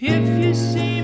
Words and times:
If 0.00 0.44
you 0.44 0.54
see 0.54 0.97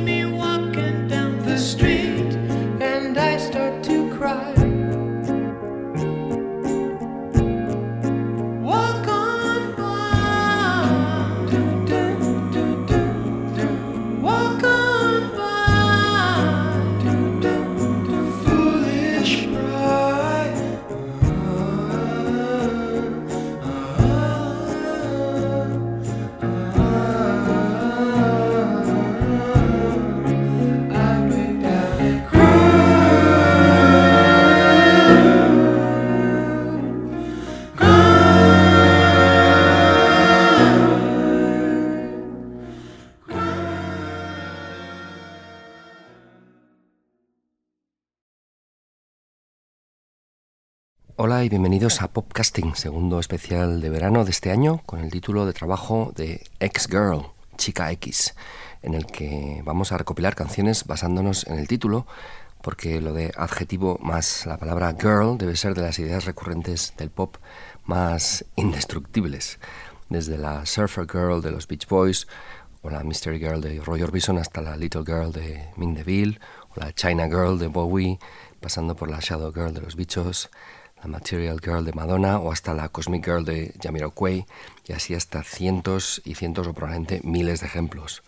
y 51.44 51.50
bienvenidos 51.50 52.00
a 52.00 52.08
Popcasting, 52.08 52.74
segundo 52.74 53.20
especial 53.20 53.82
de 53.82 53.90
verano 53.90 54.24
de 54.24 54.30
este 54.30 54.50
año, 54.50 54.80
con 54.86 55.00
el 55.00 55.10
título 55.10 55.44
de 55.44 55.52
trabajo 55.52 56.10
de 56.16 56.42
X 56.58 56.88
Girl, 56.88 57.26
Chica 57.58 57.92
X, 57.92 58.34
en 58.80 58.94
el 58.94 59.04
que 59.04 59.60
vamos 59.62 59.92
a 59.92 59.98
recopilar 59.98 60.34
canciones 60.36 60.86
basándonos 60.86 61.46
en 61.46 61.58
el 61.58 61.68
título, 61.68 62.06
porque 62.62 63.02
lo 63.02 63.12
de 63.12 63.30
adjetivo 63.36 63.98
más 64.00 64.46
la 64.46 64.56
palabra 64.56 64.96
girl 64.98 65.36
debe 65.36 65.54
ser 65.54 65.74
de 65.74 65.82
las 65.82 65.98
ideas 65.98 66.24
recurrentes 66.24 66.94
del 66.96 67.10
pop 67.10 67.36
más 67.84 68.46
indestructibles, 68.56 69.58
desde 70.08 70.38
la 70.38 70.64
Surfer 70.64 71.06
Girl 71.06 71.42
de 71.42 71.50
los 71.50 71.68
Beach 71.68 71.86
Boys, 71.86 72.26
o 72.80 72.88
la 72.88 73.04
Mystery 73.04 73.38
Girl 73.38 73.60
de 73.60 73.80
Roy 73.80 74.00
Orbison 74.00 74.38
hasta 74.38 74.62
la 74.62 74.78
Little 74.78 75.04
Girl 75.04 75.30
de 75.30 75.68
Ming 75.76 75.94
DeVille, 75.94 76.40
o 76.74 76.80
la 76.80 76.94
China 76.94 77.26
Girl 77.26 77.58
de 77.58 77.66
Bowie, 77.66 78.18
pasando 78.60 78.96
por 78.96 79.10
la 79.10 79.18
Shadow 79.20 79.52
Girl 79.52 79.74
de 79.74 79.82
los 79.82 79.94
Bichos, 79.94 80.48
la 81.04 81.10
Material 81.10 81.60
Girl 81.62 81.84
de 81.84 81.92
Madonna 81.92 82.38
o 82.38 82.50
hasta 82.50 82.72
la 82.72 82.88
Cosmic 82.88 83.26
Girl 83.26 83.44
de 83.44 83.74
Jamiroquai 83.82 84.46
y 84.86 84.92
así 84.92 85.14
hasta 85.14 85.42
cientos 85.42 86.22
y 86.24 86.34
cientos 86.34 86.66
o 86.66 86.72
probablemente 86.72 87.20
miles 87.24 87.60
de 87.60 87.66
ejemplos. 87.66 88.22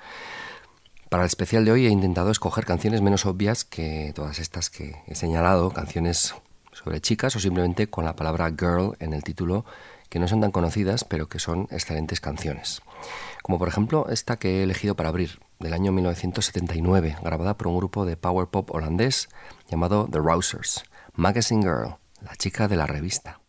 Para 1.08 1.22
el 1.22 1.28
especial 1.28 1.64
de 1.64 1.72
hoy 1.72 1.86
he 1.86 1.90
intentado 1.90 2.30
escoger 2.30 2.66
canciones 2.66 3.00
menos 3.00 3.24
obvias 3.24 3.64
que 3.64 4.12
todas 4.14 4.38
estas 4.38 4.68
que 4.68 4.96
he 5.06 5.14
señalado, 5.14 5.70
canciones 5.70 6.34
sobre 6.72 7.00
chicas 7.00 7.34
o 7.36 7.40
simplemente 7.40 7.88
con 7.88 8.04
la 8.04 8.14
palabra 8.14 8.50
girl 8.50 8.94
en 9.00 9.14
el 9.14 9.24
título 9.24 9.64
que 10.10 10.18
no 10.18 10.28
son 10.28 10.42
tan 10.42 10.50
conocidas 10.50 11.04
pero 11.04 11.28
que 11.28 11.38
son 11.38 11.68
excelentes 11.70 12.20
canciones. 12.20 12.82
Como 13.42 13.58
por 13.58 13.68
ejemplo 13.68 14.06
esta 14.10 14.36
que 14.36 14.60
he 14.60 14.62
elegido 14.62 14.96
para 14.96 15.08
abrir, 15.08 15.40
del 15.58 15.72
año 15.72 15.92
1979, 15.92 17.16
grabada 17.22 17.56
por 17.56 17.68
un 17.68 17.78
grupo 17.78 18.04
de 18.04 18.18
power 18.18 18.48
pop 18.48 18.70
holandés 18.74 19.30
llamado 19.70 20.06
The 20.12 20.18
Rousers, 20.18 20.84
Magazine 21.14 21.62
Girl 21.62 21.96
la 22.26 22.34
chica 22.34 22.66
de 22.66 22.74
la 22.74 22.88
revista. 22.88 23.40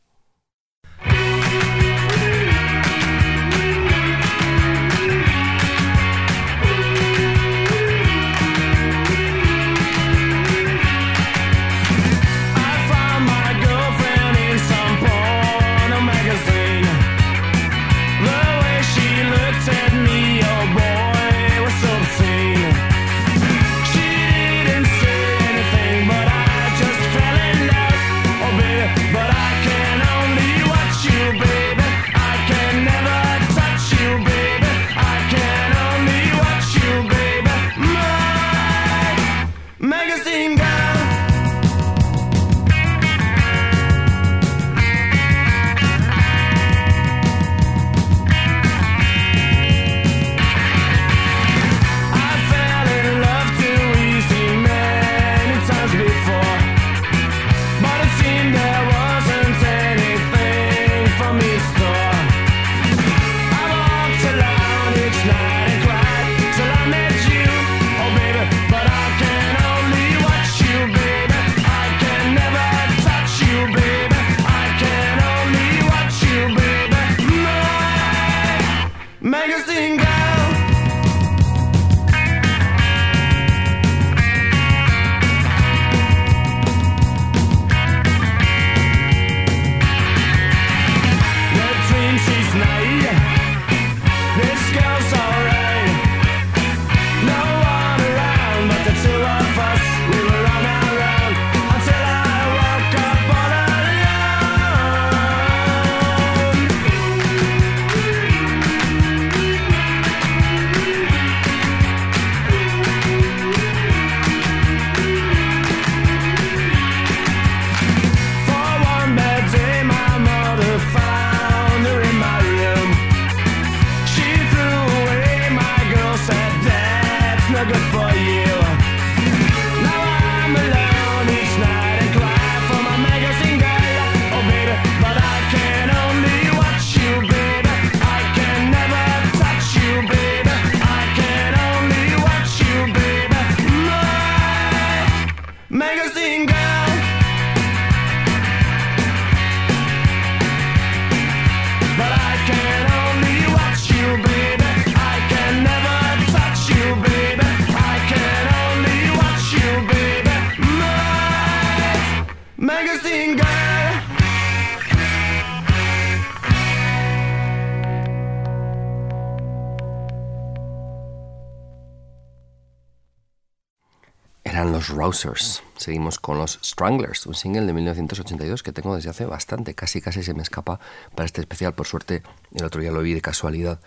Seguimos 175.13 176.19
con 176.19 176.37
los 176.37 176.59
Stranglers, 176.61 177.25
un 177.27 177.33
single 177.33 177.65
de 177.65 177.71
1982 177.71 178.61
que 178.61 178.73
tengo 178.73 178.93
desde 178.93 179.09
hace 179.09 179.25
bastante, 179.25 179.73
casi 179.73 180.01
casi 180.01 180.21
se 180.21 180.33
me 180.33 180.43
escapa 180.43 180.81
para 181.15 181.25
este 181.25 181.39
especial, 181.39 181.73
por 181.73 181.87
suerte 181.87 182.23
el 182.53 182.65
otro 182.65 182.81
día 182.81 182.91
lo 182.91 183.01
vi 183.01 183.13
de 183.13 183.21
casualidad. 183.21 183.79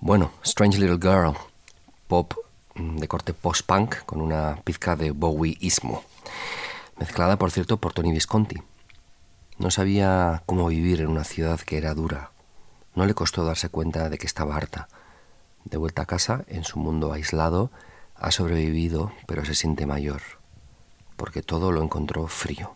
Bueno, 0.00 0.32
Strange 0.42 0.78
Little 0.78 0.96
Girl, 0.96 1.36
pop 2.08 2.32
mm, 2.76 2.96
de 2.96 3.08
corte 3.08 3.34
post-punk 3.34 3.96
con 4.06 4.22
una 4.22 4.58
pizca 4.64 4.96
de 4.96 5.10
Bowieismo, 5.10 6.02
mezclada 6.98 7.36
por 7.36 7.50
cierto 7.50 7.76
por 7.76 7.92
Tony 7.92 8.12
Visconti. 8.12 8.62
No 9.58 9.70
sabía 9.70 10.42
cómo 10.46 10.68
vivir 10.68 11.02
en 11.02 11.08
una 11.08 11.24
ciudad 11.24 11.60
que 11.60 11.76
era 11.76 11.92
dura. 11.92 12.30
No 12.94 13.04
le 13.04 13.12
costó 13.12 13.44
darse 13.44 13.68
cuenta 13.68 14.08
de 14.08 14.16
que 14.16 14.26
estaba 14.26 14.56
harta. 14.56 14.88
De 15.64 15.76
vuelta 15.76 16.02
a 16.02 16.06
casa, 16.06 16.44
en 16.46 16.64
su 16.64 16.78
mundo 16.78 17.12
aislado, 17.12 17.70
ha 18.18 18.30
sobrevivido, 18.30 19.12
pero 19.26 19.44
se 19.44 19.54
siente 19.54 19.86
mayor, 19.86 20.22
porque 21.16 21.42
todo 21.42 21.72
lo 21.72 21.82
encontró 21.82 22.26
frío. 22.26 22.75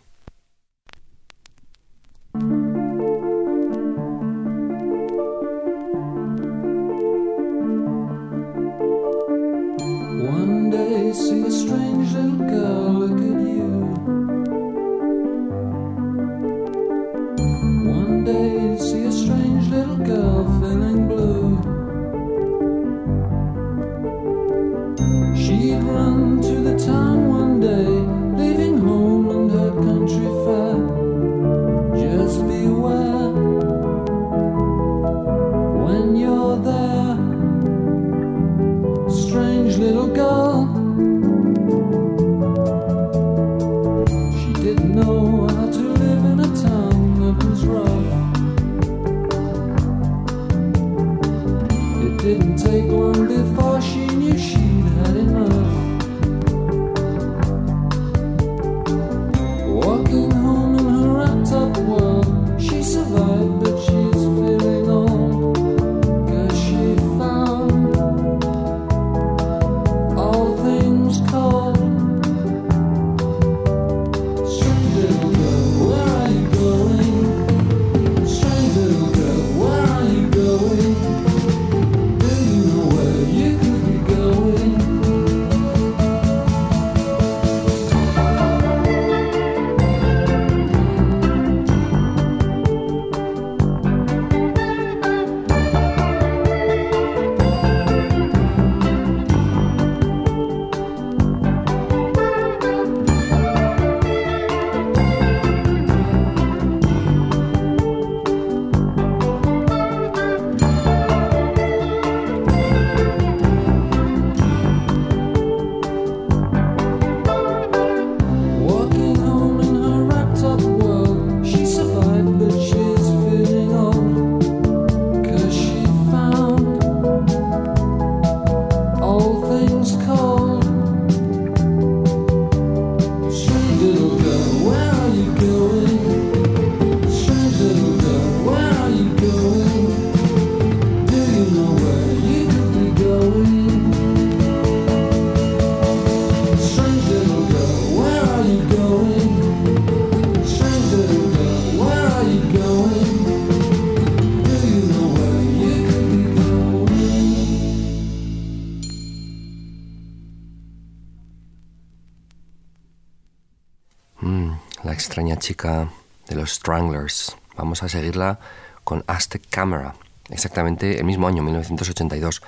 De 165.61 166.35
los 166.35 166.53
Stranglers. 166.53 167.37
Vamos 167.55 167.83
a 167.83 167.89
seguirla 167.89 168.39
con 168.83 169.03
Aztec 169.05 169.43
Camera, 169.49 169.93
exactamente 170.29 170.97
el 170.97 171.05
mismo 171.05 171.27
año, 171.27 171.43
1982, 171.43 172.41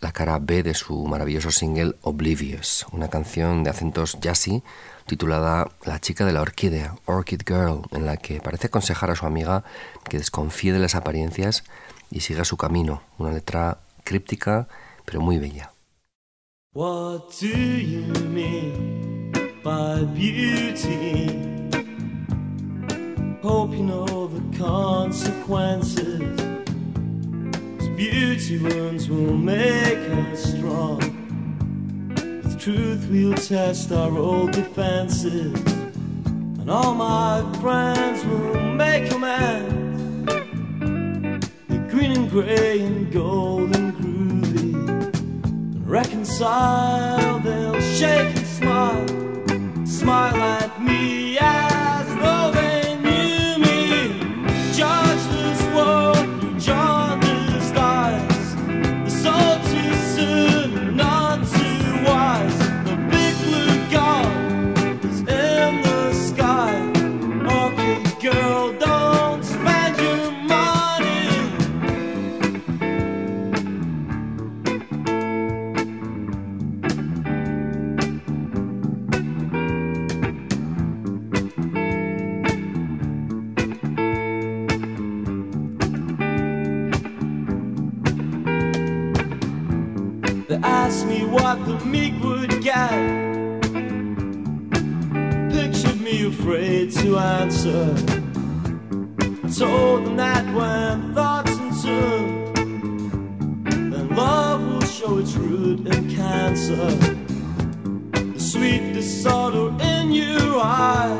la 0.00 0.12
cara 0.12 0.38
B 0.38 0.62
de 0.62 0.74
su 0.74 1.06
maravilloso 1.06 1.50
single 1.50 1.94
Oblivious, 2.02 2.84
una 2.92 3.08
canción 3.08 3.64
de 3.64 3.70
acentos 3.70 4.18
jazzy 4.20 4.62
titulada 5.06 5.70
La 5.84 5.98
chica 5.98 6.26
de 6.26 6.32
la 6.32 6.42
orquídea, 6.42 6.96
Orchid 7.06 7.40
Girl, 7.46 7.82
en 7.90 8.04
la 8.04 8.18
que 8.18 8.40
parece 8.40 8.66
aconsejar 8.66 9.10
a 9.10 9.16
su 9.16 9.24
amiga 9.24 9.64
que 10.08 10.18
desconfíe 10.18 10.74
de 10.74 10.78
las 10.78 10.94
apariencias 10.94 11.64
y 12.10 12.20
siga 12.20 12.44
su 12.44 12.58
camino, 12.58 13.02
una 13.16 13.32
letra 13.32 13.78
críptica 14.04 14.68
pero 15.06 15.22
muy 15.22 15.38
bella. 15.38 15.72
Hope 23.42 23.72
you 23.72 23.82
know 23.82 24.28
the 24.28 24.56
consequences. 24.56 26.20
Cause 27.76 27.88
beauty 27.96 28.58
wounds 28.58 29.08
will 29.10 29.36
make 29.36 29.98
us 30.10 30.44
strong. 30.54 31.00
With 32.44 32.60
truth, 32.60 33.08
we'll 33.10 33.34
test 33.34 33.90
our 33.90 34.16
old 34.16 34.52
defenses. 34.52 35.60
And 36.24 36.70
all 36.70 36.94
my 36.94 37.42
friends 37.60 38.24
will 38.26 38.60
make 38.60 39.10
amends. 39.10 40.24
The 41.66 41.78
green 41.90 42.12
and 42.12 42.30
gray 42.30 42.78
and 42.78 43.12
gold 43.12 43.74
and 43.74 43.92
groovy. 43.94 44.72
And 45.44 45.88
reconcile, 45.88 47.40
they'll 47.40 47.80
shake 47.80 48.36
and 48.36 48.46
smile. 48.46 49.84
Smile 49.84 50.36
at 50.36 50.80
me 50.80 51.21
afraid 96.42 96.90
to 96.90 97.16
answer. 97.18 97.94
I 99.44 99.48
told 99.48 100.06
them 100.06 100.16
that 100.16 100.44
when 100.52 101.14
thoughts 101.14 101.52
ensume, 101.52 102.52
then 103.64 104.08
love 104.08 104.60
will 104.60 104.80
show 104.82 105.18
its 105.18 105.34
root 105.34 105.86
in 105.86 106.10
cancer. 106.16 106.90
The 108.34 108.40
sweet 108.40 108.92
disorder 108.92 109.68
in 109.84 110.10
your 110.10 110.58
eye 110.58 111.16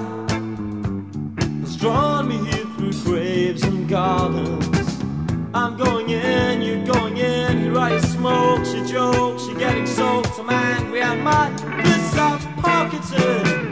has 1.60 1.76
drawn 1.76 2.26
me 2.26 2.38
here 2.38 2.66
through 2.74 2.92
graves 3.04 3.62
and 3.62 3.88
gardens. 3.88 4.98
I'm 5.54 5.76
going 5.76 6.10
in, 6.10 6.62
you're 6.62 6.84
going 6.84 7.16
in, 7.16 7.60
here 7.60 7.78
I 7.78 8.00
smoke, 8.00 8.64
she 8.64 8.84
jokes, 8.84 9.46
she 9.46 9.54
getting 9.54 9.86
soaked, 9.86 10.36
I'm 10.40 10.50
angry, 10.50 11.00
I 11.00 11.14
might 11.14 11.52
miss 11.76 12.16
out, 12.16 12.40
pocketed. 12.56 13.70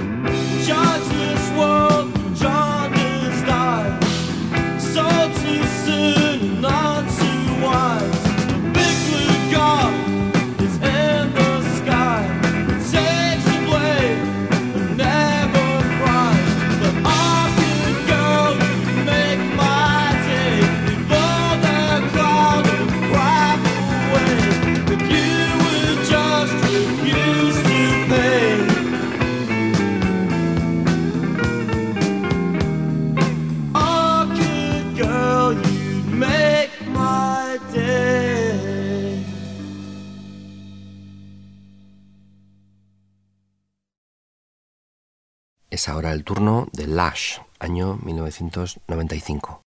Judge 0.65 1.10
Es 45.81 45.89
ahora 45.89 46.13
el 46.13 46.25
turno 46.25 46.69
de 46.73 46.87
Lash, 46.87 47.39
año 47.59 47.99
1995. 48.03 49.63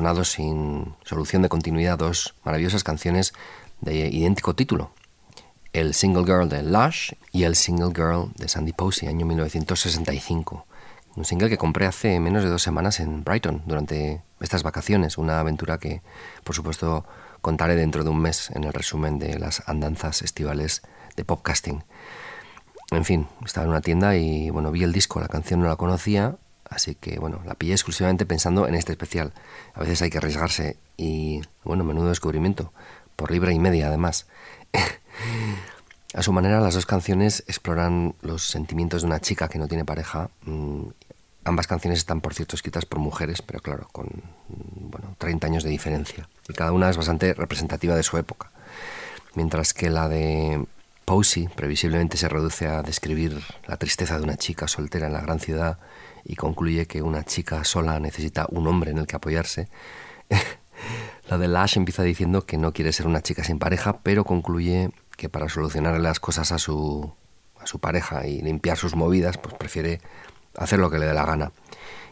Sonado 0.00 0.24
sin 0.24 0.94
solución 1.04 1.42
de 1.42 1.50
continuidad 1.50 1.98
dos 1.98 2.34
maravillosas 2.42 2.84
canciones 2.84 3.34
de 3.82 4.08
idéntico 4.08 4.54
título. 4.54 4.92
El 5.74 5.92
Single 5.92 6.24
Girl 6.24 6.48
de 6.48 6.62
Lush 6.62 7.12
y 7.32 7.42
el 7.42 7.54
Single 7.54 7.92
Girl 7.94 8.32
de 8.36 8.48
Sandy 8.48 8.72
Posey, 8.72 9.10
año 9.10 9.26
1965. 9.26 10.64
Un 11.16 11.24
single 11.26 11.50
que 11.50 11.58
compré 11.58 11.84
hace 11.84 12.18
menos 12.18 12.42
de 12.42 12.48
dos 12.48 12.62
semanas 12.62 12.98
en 12.98 13.24
Brighton 13.24 13.60
durante 13.66 14.22
estas 14.40 14.62
vacaciones, 14.62 15.18
una 15.18 15.38
aventura 15.38 15.76
que, 15.76 16.00
por 16.44 16.54
supuesto, 16.54 17.04
contaré 17.42 17.76
dentro 17.76 18.02
de 18.02 18.08
un 18.08 18.22
mes 18.22 18.50
en 18.52 18.64
el 18.64 18.72
resumen 18.72 19.18
de 19.18 19.38
las 19.38 19.62
andanzas 19.68 20.22
estivales 20.22 20.80
de 21.14 21.26
Popcasting. 21.26 21.84
En 22.90 23.04
fin, 23.04 23.26
estaba 23.44 23.64
en 23.64 23.70
una 23.72 23.82
tienda 23.82 24.16
y 24.16 24.48
bueno, 24.48 24.70
vi 24.70 24.82
el 24.82 24.94
disco, 24.94 25.20
la 25.20 25.28
canción 25.28 25.60
no 25.60 25.68
la 25.68 25.76
conocía, 25.76 26.38
así 26.70 26.94
que 26.94 27.18
bueno, 27.18 27.42
la 27.44 27.54
pillé 27.54 27.72
exclusivamente 27.72 28.24
pensando 28.24 28.66
en 28.66 28.74
este 28.74 28.92
especial. 28.92 29.32
A 29.74 29.80
veces 29.80 30.00
hay 30.00 30.10
que 30.10 30.18
arriesgarse 30.18 30.78
y 30.96 31.42
bueno, 31.64 31.84
menudo 31.84 32.08
descubrimiento, 32.08 32.72
por 33.16 33.30
libre 33.30 33.52
y 33.52 33.58
media 33.58 33.88
además. 33.88 34.26
A 36.12 36.22
su 36.22 36.32
manera, 36.32 36.60
las 36.60 36.74
dos 36.74 36.86
canciones 36.86 37.44
exploran 37.46 38.16
los 38.22 38.42
sentimientos 38.48 39.02
de 39.02 39.06
una 39.06 39.20
chica 39.20 39.48
que 39.48 39.60
no 39.60 39.68
tiene 39.68 39.84
pareja. 39.84 40.28
Mm, 40.42 40.88
ambas 41.44 41.68
canciones 41.68 42.00
están, 42.00 42.20
por 42.20 42.34
cierto, 42.34 42.56
escritas 42.56 42.84
por 42.84 42.98
mujeres, 42.98 43.42
pero 43.42 43.60
claro, 43.60 43.88
con 43.92 44.06
mm, 44.06 44.90
bueno, 44.90 45.14
30 45.18 45.46
años 45.46 45.62
de 45.62 45.70
diferencia. 45.70 46.28
Y 46.48 46.52
cada 46.54 46.72
una 46.72 46.90
es 46.90 46.96
bastante 46.96 47.32
representativa 47.32 47.94
de 47.94 48.02
su 48.02 48.18
época. 48.18 48.50
Mientras 49.34 49.72
que 49.72 49.88
la 49.88 50.08
de 50.08 50.64
Posey 51.04 51.46
previsiblemente 51.46 52.16
se 52.16 52.28
reduce 52.28 52.66
a 52.66 52.82
describir 52.82 53.40
la 53.68 53.76
tristeza 53.76 54.18
de 54.18 54.24
una 54.24 54.36
chica 54.36 54.66
soltera 54.66 55.06
en 55.06 55.12
la 55.12 55.20
gran 55.20 55.38
ciudad 55.38 55.78
y 56.24 56.36
concluye 56.36 56.86
que 56.86 57.02
una 57.02 57.24
chica 57.24 57.64
sola 57.64 58.00
necesita 58.00 58.46
un 58.50 58.66
hombre 58.66 58.90
en 58.90 58.98
el 58.98 59.06
que 59.06 59.16
apoyarse. 59.16 59.68
la 61.28 61.38
de 61.38 61.48
Lash 61.48 61.76
empieza 61.76 62.02
diciendo 62.02 62.46
que 62.46 62.58
no 62.58 62.72
quiere 62.72 62.92
ser 62.92 63.06
una 63.06 63.22
chica 63.22 63.44
sin 63.44 63.58
pareja, 63.58 64.00
pero 64.02 64.24
concluye 64.24 64.90
que 65.16 65.28
para 65.28 65.48
solucionar 65.48 65.98
las 66.00 66.20
cosas 66.20 66.52
a 66.52 66.58
su, 66.58 67.12
a 67.58 67.66
su 67.66 67.78
pareja 67.78 68.26
y 68.26 68.40
limpiar 68.40 68.76
sus 68.76 68.94
movidas, 68.96 69.38
pues 69.38 69.54
prefiere 69.54 70.00
hacer 70.56 70.78
lo 70.78 70.90
que 70.90 70.98
le 70.98 71.06
dé 71.06 71.14
la 71.14 71.26
gana. 71.26 71.52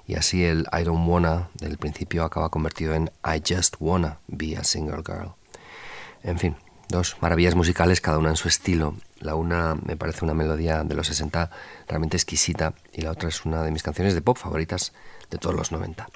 Y 0.06 0.14
así 0.14 0.44
el 0.44 0.66
I 0.72 0.84
don't 0.84 1.06
wanna 1.08 1.50
del 1.54 1.76
principio 1.76 2.24
acaba 2.24 2.48
convertido 2.48 2.94
en 2.94 3.10
I 3.24 3.42
just 3.46 3.76
wanna 3.78 4.20
be 4.26 4.56
a 4.56 4.64
single 4.64 5.02
girl. 5.04 5.34
En 6.22 6.38
fin, 6.38 6.56
dos 6.88 7.16
maravillas 7.20 7.54
musicales, 7.54 8.00
cada 8.00 8.18
una 8.18 8.30
en 8.30 8.36
su 8.36 8.48
estilo. 8.48 8.94
La 9.20 9.35
una 9.35 9.74
me 9.74 9.96
parece 9.96 10.24
una 10.24 10.35
melodía 10.35 10.85
de 10.85 10.94
los 10.94 11.09
60 11.09 11.50
realmente 11.88 12.16
exquisita 12.16 12.74
y 12.92 13.02
la 13.02 13.11
otra 13.11 13.28
es 13.28 13.44
una 13.44 13.62
de 13.62 13.70
mis 13.70 13.83
canciones 13.83 14.14
de 14.14 14.22
pop 14.22 14.37
favoritas 14.37 14.92
de 15.31 15.38
todos 15.38 15.57
los 15.57 15.72
90. 15.72 16.09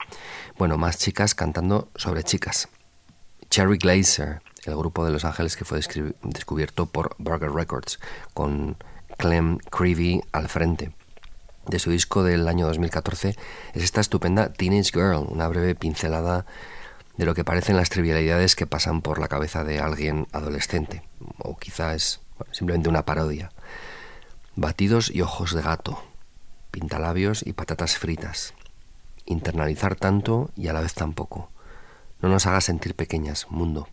Bueno, 0.57 0.79
más 0.79 0.99
chicas 0.99 1.35
cantando 1.35 1.89
sobre 1.97 2.23
chicas. 2.23 2.69
Cherry 3.51 3.77
Glazer, 3.77 4.41
el 4.65 4.77
grupo 4.77 5.05
de 5.05 5.11
Los 5.11 5.25
Ángeles 5.25 5.57
que 5.57 5.65
fue 5.65 5.81
descubierto 6.23 6.87
por 6.87 7.15
Burger 7.19 7.53
Records, 7.53 7.99
con 8.33 8.77
Clem 9.19 9.59
Creevy 9.59 10.23
al 10.33 10.49
frente. 10.49 10.93
De 11.67 11.79
su 11.79 11.91
disco 11.91 12.23
del 12.23 12.49
año 12.49 12.67
2014 12.67 13.37
es 13.75 13.83
esta 13.83 14.01
estupenda 14.01 14.53
Teenage 14.53 14.91
Girl, 14.93 15.27
una 15.29 15.49
breve 15.49 15.75
pincelada 15.75 16.47
de 17.17 17.27
lo 17.27 17.35
que 17.35 17.45
parecen 17.45 17.77
las 17.77 17.91
trivialidades 17.91 18.57
que 18.57 18.67
pasan 18.67 19.03
por 19.03 19.19
la 19.19 19.29
cabeza 19.29 19.65
de 19.65 19.81
alguien 19.81 20.27
adolescente, 20.33 21.03
o 21.39 21.59
quizás 21.59 22.22
simplemente 22.51 22.89
una 22.89 23.05
parodia. 23.05 23.51
Batidos 24.57 25.11
y 25.11 25.23
ojos 25.23 25.55
de 25.55 25.63
gato, 25.63 26.03
pintalabios 26.71 27.47
y 27.47 27.53
patatas 27.53 27.97
fritas. 27.97 28.55
Internalizar 29.25 29.95
tanto 29.95 30.51
y 30.57 30.69
a 30.69 30.73
la 30.73 30.81
vez 30.81 30.95
tan 30.95 31.13
poco. 31.13 31.51
No 32.21 32.29
nos 32.29 32.47
haga 32.47 32.61
sentir 32.61 32.95
pequeñas, 32.95 33.47
mundo. 33.51 33.89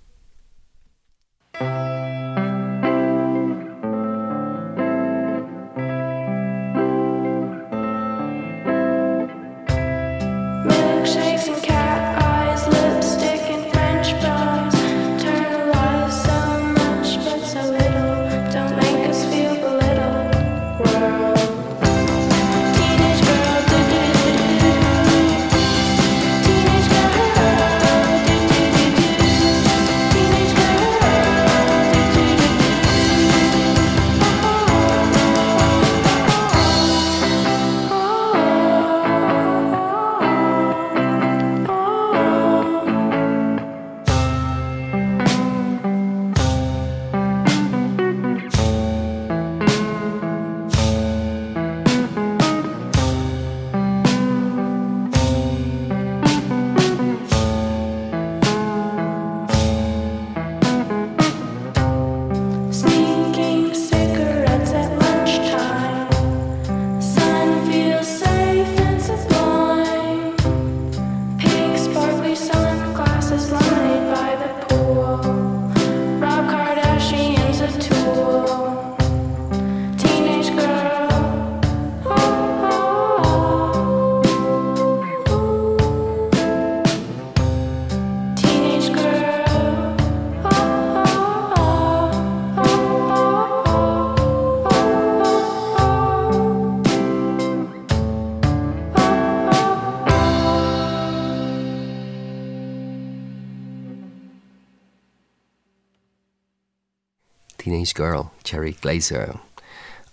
Girl, 107.96 108.30
Cherry 108.44 108.78
Glazer. 108.82 109.36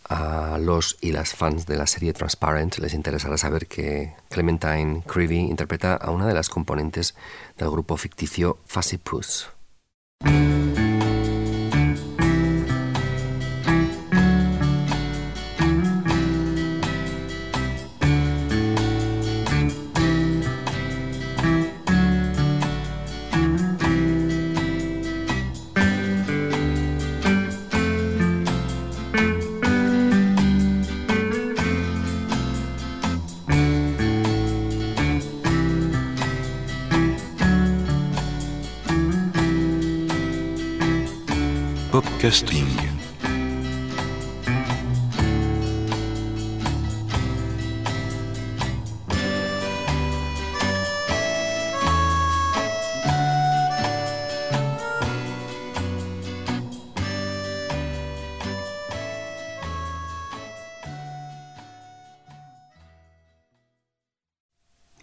A 0.08 0.58
los 0.58 0.96
y 1.00 1.10
las 1.10 1.34
fans 1.34 1.66
de 1.66 1.76
la 1.76 1.86
serie 1.86 2.12
Transparent 2.12 2.78
les 2.78 2.94
interesará 2.94 3.36
saber 3.36 3.66
que 3.66 4.14
Clementine 4.30 5.02
Creevy 5.02 5.40
interpreta 5.40 5.94
a 5.94 6.10
una 6.10 6.28
de 6.28 6.34
las 6.34 6.48
componentes 6.48 7.16
del 7.58 7.70
grupo 7.70 7.96
ficticio 7.96 8.58
Fussy 8.66 8.98
Puss. 8.98 9.55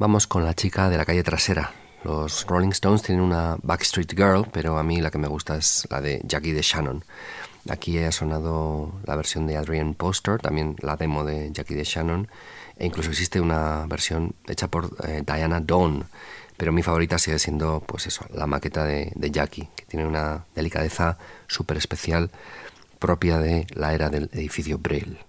Vamos 0.03 0.27
con 0.27 0.43
la 0.43 0.53
chica 0.53 0.89
de 0.89 0.97
la 0.97 1.05
calle 1.05 1.23
trasera, 1.23 1.71
Los 2.03 2.45
Rolling 2.47 2.69
Stones 2.69 3.01
tienen 3.01 3.23
una 3.23 3.57
Backstreet 3.61 4.13
Girl, 4.13 4.47
pero 4.51 4.77
a 4.77 4.83
mí 4.83 4.99
la 4.99 5.09
que 5.09 5.17
me 5.17 5.27
gusta 5.27 5.55
es 5.55 5.87
la 5.89 6.01
de 6.01 6.21
Jackie 6.25 6.51
de 6.51 6.61
Shannon. 6.61 7.03
Aquí 7.69 7.97
ha 7.99 8.11
sonado 8.11 8.91
la 9.05 9.15
versión 9.15 9.47
de 9.47 9.55
Adrian 9.55 9.93
Poster, 9.93 10.39
también 10.39 10.75
la 10.81 10.97
demo 10.97 11.23
de 11.23 11.51
Jackie 11.53 11.75
de 11.75 11.85
Shannon, 11.85 12.27
e 12.77 12.85
incluso 12.85 13.09
existe 13.09 13.39
una 13.39 13.85
versión 13.87 14.35
hecha 14.47 14.67
por 14.67 14.89
eh, 15.07 15.23
Diana 15.25 15.61
Dawn, 15.61 16.05
pero 16.57 16.73
mi 16.73 16.83
favorita 16.83 17.17
sigue 17.17 17.39
siendo, 17.39 17.81
pues 17.85 18.07
eso, 18.07 18.25
la 18.33 18.47
maqueta 18.47 18.83
de, 18.83 19.13
de 19.15 19.31
Jackie, 19.31 19.69
que 19.75 19.85
tiene 19.85 20.05
una 20.05 20.45
delicadeza 20.55 21.17
súper 21.47 21.77
especial 21.77 22.31
propia 22.99 23.37
de 23.39 23.65
la 23.73 23.93
era 23.93 24.09
del 24.09 24.29
edificio 24.33 24.77
Brill. 24.77 25.19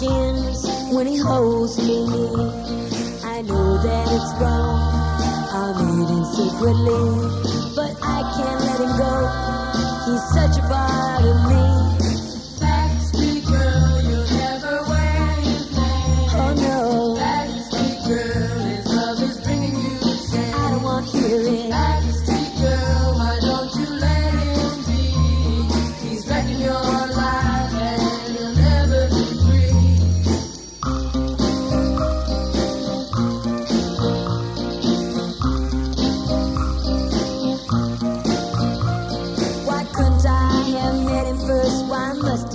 Begins 0.00 0.64
when 0.94 1.06
he 1.06 1.18
holds 1.18 1.76
me. 1.76 2.00
I 3.22 3.42
know 3.42 3.82
that 3.82 4.06
it's 4.08 4.32
wrong. 4.40 4.80
I'm 5.52 6.00
eating 6.00 6.24
secretly, 6.24 7.04
but 7.76 7.92
I 8.02 8.20
can't 8.34 8.60
let 8.64 8.80
him 8.80 8.92
go. 8.96 9.14
He's 10.06 10.24
such 10.32 10.56
a 10.58 10.66
part 10.68 11.24
of 11.24 11.38
me. 11.50 11.69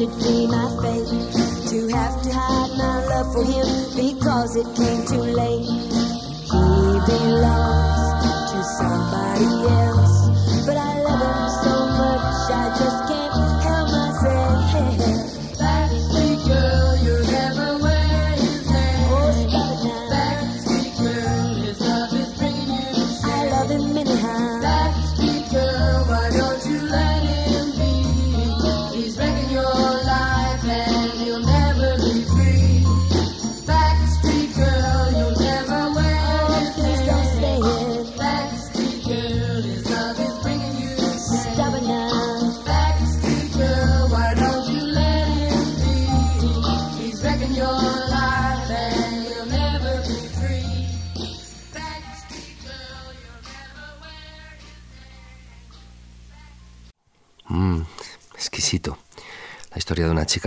Be 0.06 0.46
my 0.46 0.70
fate 0.84 1.08
to 1.70 1.88
have 1.88 2.22
to 2.22 2.32
hide 2.32 2.78
my 2.78 3.06
love 3.06 3.34
for 3.34 3.44
him 3.44 3.66
because 3.96 4.56
it 4.56 4.68
came 4.76 5.04
too 5.08 5.24
late? 5.34 5.66
He 5.66 7.00
belongs 7.10 7.75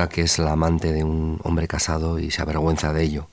que 0.07 0.23
es 0.23 0.39
la 0.39 0.53
amante 0.53 0.93
de 0.93 1.03
un 1.03 1.41
hombre 1.43 1.67
casado 1.67 2.19
y 2.21 2.31
se 2.31 2.43
avergüenza 2.43 2.93
de 2.93 3.03
ello. 3.03 3.29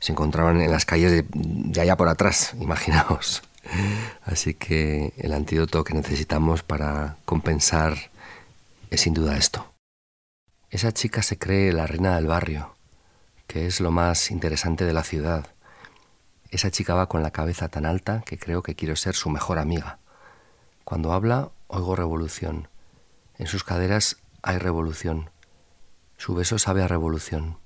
Se 0.00 0.12
encontraban 0.12 0.60
en 0.60 0.70
las 0.70 0.84
calles 0.84 1.10
de, 1.10 1.24
de 1.32 1.80
allá 1.80 1.96
por 1.96 2.08
atrás, 2.08 2.54
imaginaos. 2.60 3.42
Así 4.24 4.52
que 4.54 5.14
el 5.16 5.32
antídoto 5.32 5.84
que 5.84 5.94
necesitamos 5.94 6.62
para 6.62 7.16
compensar 7.24 8.10
es 8.90 9.00
sin 9.00 9.14
duda 9.14 9.36
esto. 9.38 9.72
Esa 10.70 10.92
chica 10.92 11.22
se 11.22 11.38
cree 11.38 11.72
la 11.72 11.86
reina 11.86 12.16
del 12.16 12.26
barrio, 12.26 12.74
que 13.46 13.66
es 13.66 13.80
lo 13.80 13.90
más 13.90 14.30
interesante 14.30 14.84
de 14.84 14.92
la 14.92 15.04
ciudad. 15.04 15.46
Esa 16.50 16.70
chica 16.70 16.94
va 16.94 17.08
con 17.08 17.22
la 17.22 17.30
cabeza 17.30 17.68
tan 17.68 17.86
alta 17.86 18.22
que 18.26 18.38
creo 18.38 18.62
que 18.62 18.74
quiero 18.74 18.96
ser 18.96 19.14
su 19.14 19.30
mejor 19.30 19.58
amiga. 19.58 19.98
Cuando 20.84 21.12
habla, 21.12 21.50
oigo 21.68 21.96
revolución. 21.96 22.68
En 23.38 23.46
sus 23.46 23.64
caderas 23.64 24.18
hay 24.42 24.58
revolución. 24.58 25.30
Su 26.16 26.34
beso 26.34 26.58
sabe 26.58 26.82
a 26.82 26.88
revolución. 26.88 27.58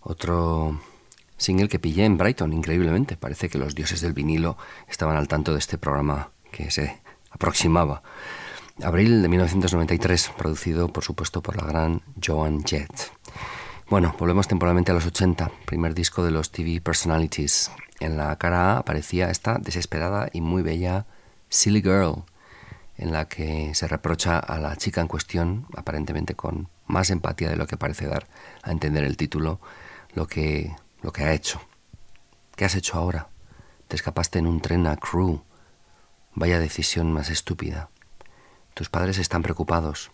Otro 0.00 0.80
single 1.36 1.68
que 1.68 1.78
pillé 1.78 2.04
en 2.04 2.16
Brighton, 2.16 2.52
increíblemente. 2.52 3.16
Parece 3.16 3.48
que 3.48 3.58
los 3.58 3.74
dioses 3.74 4.00
del 4.00 4.12
vinilo 4.12 4.56
estaban 4.88 5.16
al 5.16 5.28
tanto 5.28 5.52
de 5.52 5.58
este 5.58 5.78
programa 5.78 6.30
que 6.50 6.70
se 6.70 7.00
aproximaba. 7.30 8.02
Abril 8.82 9.22
de 9.22 9.28
1993, 9.28 10.32
producido 10.38 10.88
por 10.88 11.04
supuesto 11.04 11.42
por 11.42 11.56
la 11.56 11.66
gran 11.66 12.02
Joan 12.24 12.64
Jett. 12.64 13.10
Bueno, 13.90 14.14
volvemos 14.18 14.48
temporalmente 14.48 14.92
a 14.92 14.94
los 14.94 15.06
80, 15.06 15.50
primer 15.66 15.94
disco 15.94 16.24
de 16.24 16.30
los 16.30 16.50
TV 16.50 16.80
Personalities. 16.80 17.70
En 17.98 18.16
la 18.16 18.36
cara 18.36 18.72
A 18.72 18.78
aparecía 18.78 19.30
esta 19.30 19.58
desesperada 19.58 20.30
y 20.32 20.40
muy 20.40 20.62
bella 20.62 21.06
Silly 21.48 21.82
Girl, 21.82 22.24
en 22.96 23.12
la 23.12 23.26
que 23.26 23.74
se 23.74 23.88
reprocha 23.88 24.38
a 24.38 24.58
la 24.58 24.76
chica 24.76 25.00
en 25.00 25.08
cuestión, 25.08 25.66
aparentemente 25.76 26.34
con 26.34 26.68
más 26.90 27.10
empatía 27.10 27.48
de 27.48 27.56
lo 27.56 27.66
que 27.66 27.76
parece 27.76 28.06
dar 28.06 28.26
a 28.62 28.72
entender 28.72 29.04
el 29.04 29.16
título, 29.16 29.60
lo 30.14 30.26
que, 30.26 30.74
lo 31.02 31.12
que 31.12 31.24
ha 31.24 31.32
hecho. 31.32 31.60
¿Qué 32.56 32.64
has 32.64 32.74
hecho 32.74 32.98
ahora? 32.98 33.28
Te 33.88 33.96
escapaste 33.96 34.38
en 34.38 34.46
un 34.46 34.60
tren 34.60 34.86
a 34.86 34.96
Crew. 34.96 35.42
Vaya 36.34 36.58
decisión 36.58 37.12
más 37.12 37.30
estúpida. 37.30 37.88
Tus 38.74 38.88
padres 38.88 39.18
están 39.18 39.42
preocupados. 39.42 40.10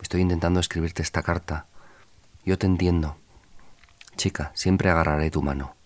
Estoy 0.00 0.20
intentando 0.20 0.60
escribirte 0.60 1.02
esta 1.02 1.22
carta. 1.22 1.66
Yo 2.44 2.58
te 2.58 2.66
entiendo. 2.66 3.16
Chica, 4.16 4.50
siempre 4.54 4.90
agarraré 4.90 5.30
tu 5.30 5.42
mano. 5.42 5.76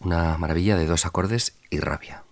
Una 0.00 0.36
maravilla 0.38 0.76
de 0.76 0.86
dos 0.86 1.06
acordes 1.06 1.56
y 1.70 1.80
rabia. 1.80 2.24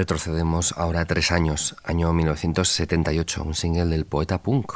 Retrocedemos 0.00 0.72
ahora 0.78 1.04
tres 1.04 1.30
años, 1.30 1.76
año 1.84 2.10
1978, 2.14 3.42
un 3.44 3.52
single 3.52 3.84
del 3.84 4.06
poeta 4.06 4.42
punk, 4.42 4.72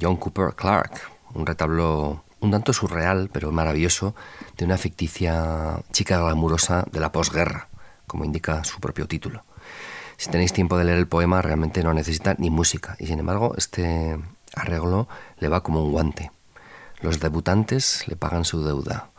John 0.00 0.16
Cooper 0.16 0.54
Clarke, 0.56 1.00
un 1.34 1.46
retablo 1.46 2.24
un 2.40 2.50
tanto 2.50 2.72
surreal, 2.72 3.30
pero 3.32 3.52
maravilloso, 3.52 4.16
de 4.58 4.64
una 4.64 4.78
ficticia 4.78 5.80
chica 5.92 6.18
glamurosa 6.18 6.84
de 6.90 6.98
la 6.98 7.12
posguerra, 7.12 7.68
como 8.08 8.24
indica 8.24 8.64
su 8.64 8.80
propio 8.80 9.06
título. 9.06 9.44
Si 10.16 10.28
tenéis 10.28 10.52
tiempo 10.52 10.76
de 10.76 10.86
leer 10.86 10.98
el 10.98 11.06
poema, 11.06 11.40
realmente 11.40 11.84
no 11.84 11.94
necesita 11.94 12.34
ni 12.36 12.50
música, 12.50 12.96
y 12.98 13.06
sin 13.06 13.20
embargo, 13.20 13.54
este 13.56 14.18
arreglo 14.56 15.06
le 15.38 15.46
va 15.46 15.62
como 15.62 15.84
un 15.84 15.92
guante. 15.92 16.32
Los 17.00 17.20
debutantes 17.20 18.08
le 18.08 18.16
pagan 18.16 18.44
su 18.44 18.64
deuda. 18.64 19.10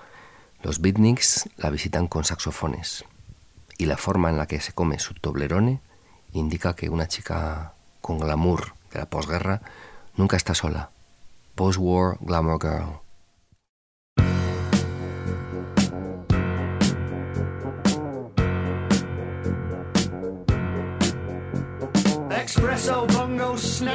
Los 0.62 0.82
beatniks 0.82 1.48
la 1.56 1.70
visitan 1.70 2.08
con 2.08 2.26
saxofones 2.26 3.06
y 3.78 3.86
la 3.86 3.98
forma 3.98 4.30
en 4.30 4.38
la 4.38 4.48
que 4.48 4.60
se 4.60 4.74
come 4.74 5.00
su 5.00 5.14
toblerone 5.14 5.82
indica 6.32 6.76
que 6.76 6.90
una 6.90 7.08
chica 7.08 7.74
con 8.02 8.20
glamour 8.20 8.74
de 8.92 9.00
la 9.00 9.06
posguerra 9.06 9.62
nunca 10.16 10.38
está 10.38 10.54
sola. 10.54 10.90
Post-war 11.56 12.18
glamour 12.22 12.60
girl. 12.60 13.00
Bongo 23.08 23.54
a 23.54 23.94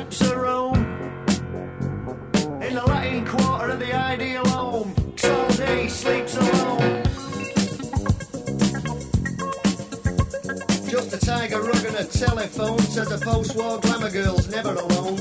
in 2.66 2.74
the 2.74 2.82
Latin 2.86 3.26
quarter 3.26 3.70
of 3.70 3.78
the 3.78 3.94
ideal 3.94 4.46
home. 4.48 4.94
Sleeps 5.88 6.36
alone. 6.36 7.07
tiger 11.28 11.60
rug 11.60 11.84
and 11.84 11.96
a 11.96 12.04
telephone. 12.04 12.78
Says 12.78 13.08
the 13.10 13.18
post-war 13.18 13.78
glamour 13.80 14.10
girl's 14.10 14.48
never 14.48 14.72
alone. 14.72 15.18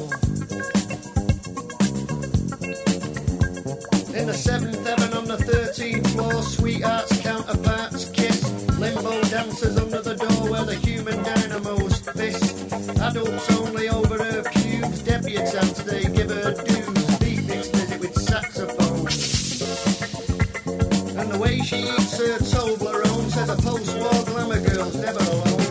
In 4.16 4.26
the 4.26 4.34
seventh 4.34 4.88
heaven 4.88 5.12
on 5.18 5.26
the 5.26 5.38
thirteenth 5.38 6.10
floor, 6.14 6.42
sweethearts, 6.42 7.20
counterparts, 7.22 8.06
kiss. 8.12 8.42
Limbo 8.80 9.22
dancers 9.24 9.78
under 9.78 10.02
the 10.02 10.16
door 10.16 10.50
where 10.50 10.64
the 10.64 10.76
human 10.76 11.22
dynamo's 11.24 12.00
fist. 12.00 12.72
Adults 13.02 13.52
only 13.60 13.90
over 13.90 14.18
her 14.24 14.44
cubes, 14.44 15.02
debutantes 15.04 15.84
they 15.84 16.04
give 16.04 16.30
her 16.30 16.54
dues. 16.54 17.06
Beatniks 17.20 17.70
visit 17.76 18.00
with 18.00 18.16
saxophone. 18.16 19.04
And 21.20 21.30
the 21.30 21.38
way 21.38 21.60
she 21.60 21.80
eats 21.80 22.18
her 22.18 22.38
Toblerone 22.40 23.30
says 23.30 23.50
a 23.50 23.58
post-war 23.58 24.24
glamour 24.24 24.62
girl's 24.62 24.96
never 24.96 25.20
alone. 25.20 25.67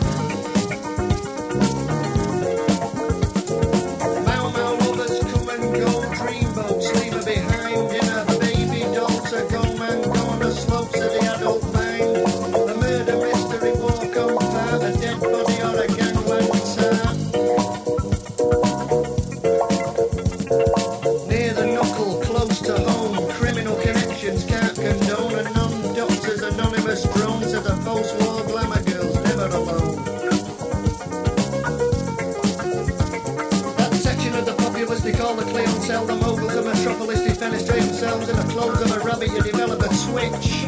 Clothes 38.67 38.91
of 38.91 38.97
a 38.97 38.99
rabbit, 39.05 39.31
you 39.31 39.41
develop 39.41 39.79
a 39.79 39.93
switch. 39.93 40.65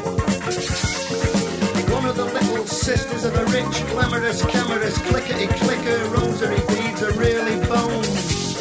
One 1.91 2.05
of 2.05 2.15
the 2.15 2.25
little 2.25 2.65
sisters 2.65 3.25
of 3.25 3.33
the 3.33 3.45
rich, 3.47 3.85
glamorous, 3.91 4.45
cameras, 4.45 4.97
clickety 4.99 5.47
clicker, 5.47 6.05
rosary 6.09 6.61
beads 6.69 7.03
are 7.03 7.11
really 7.13 7.57
bones. 7.67 8.57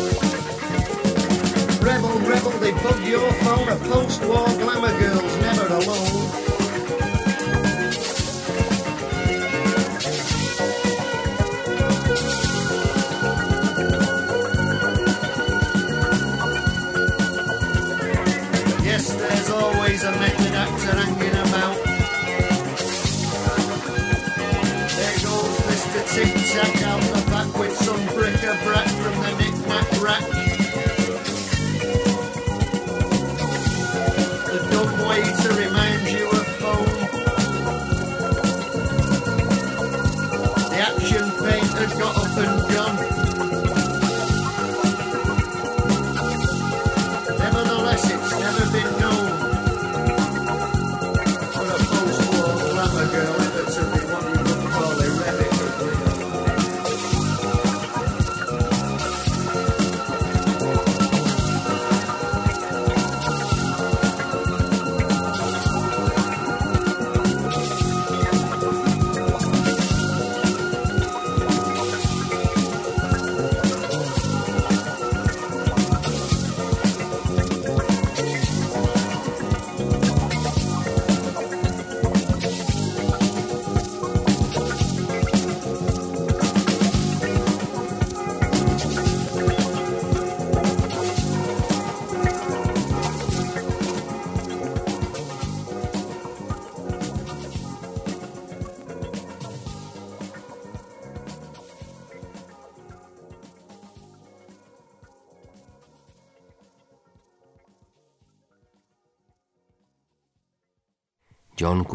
Rebel, 1.80 2.18
rebel, 2.20 2.50
they 2.58 2.72
bug 2.82 3.02
your 3.06 3.32
phone, 3.44 3.68
a 3.68 3.76
post-war 3.76 4.46
glamour 4.58 4.98
girl's 4.98 5.36
never 5.40 5.66
alone. 5.68 6.07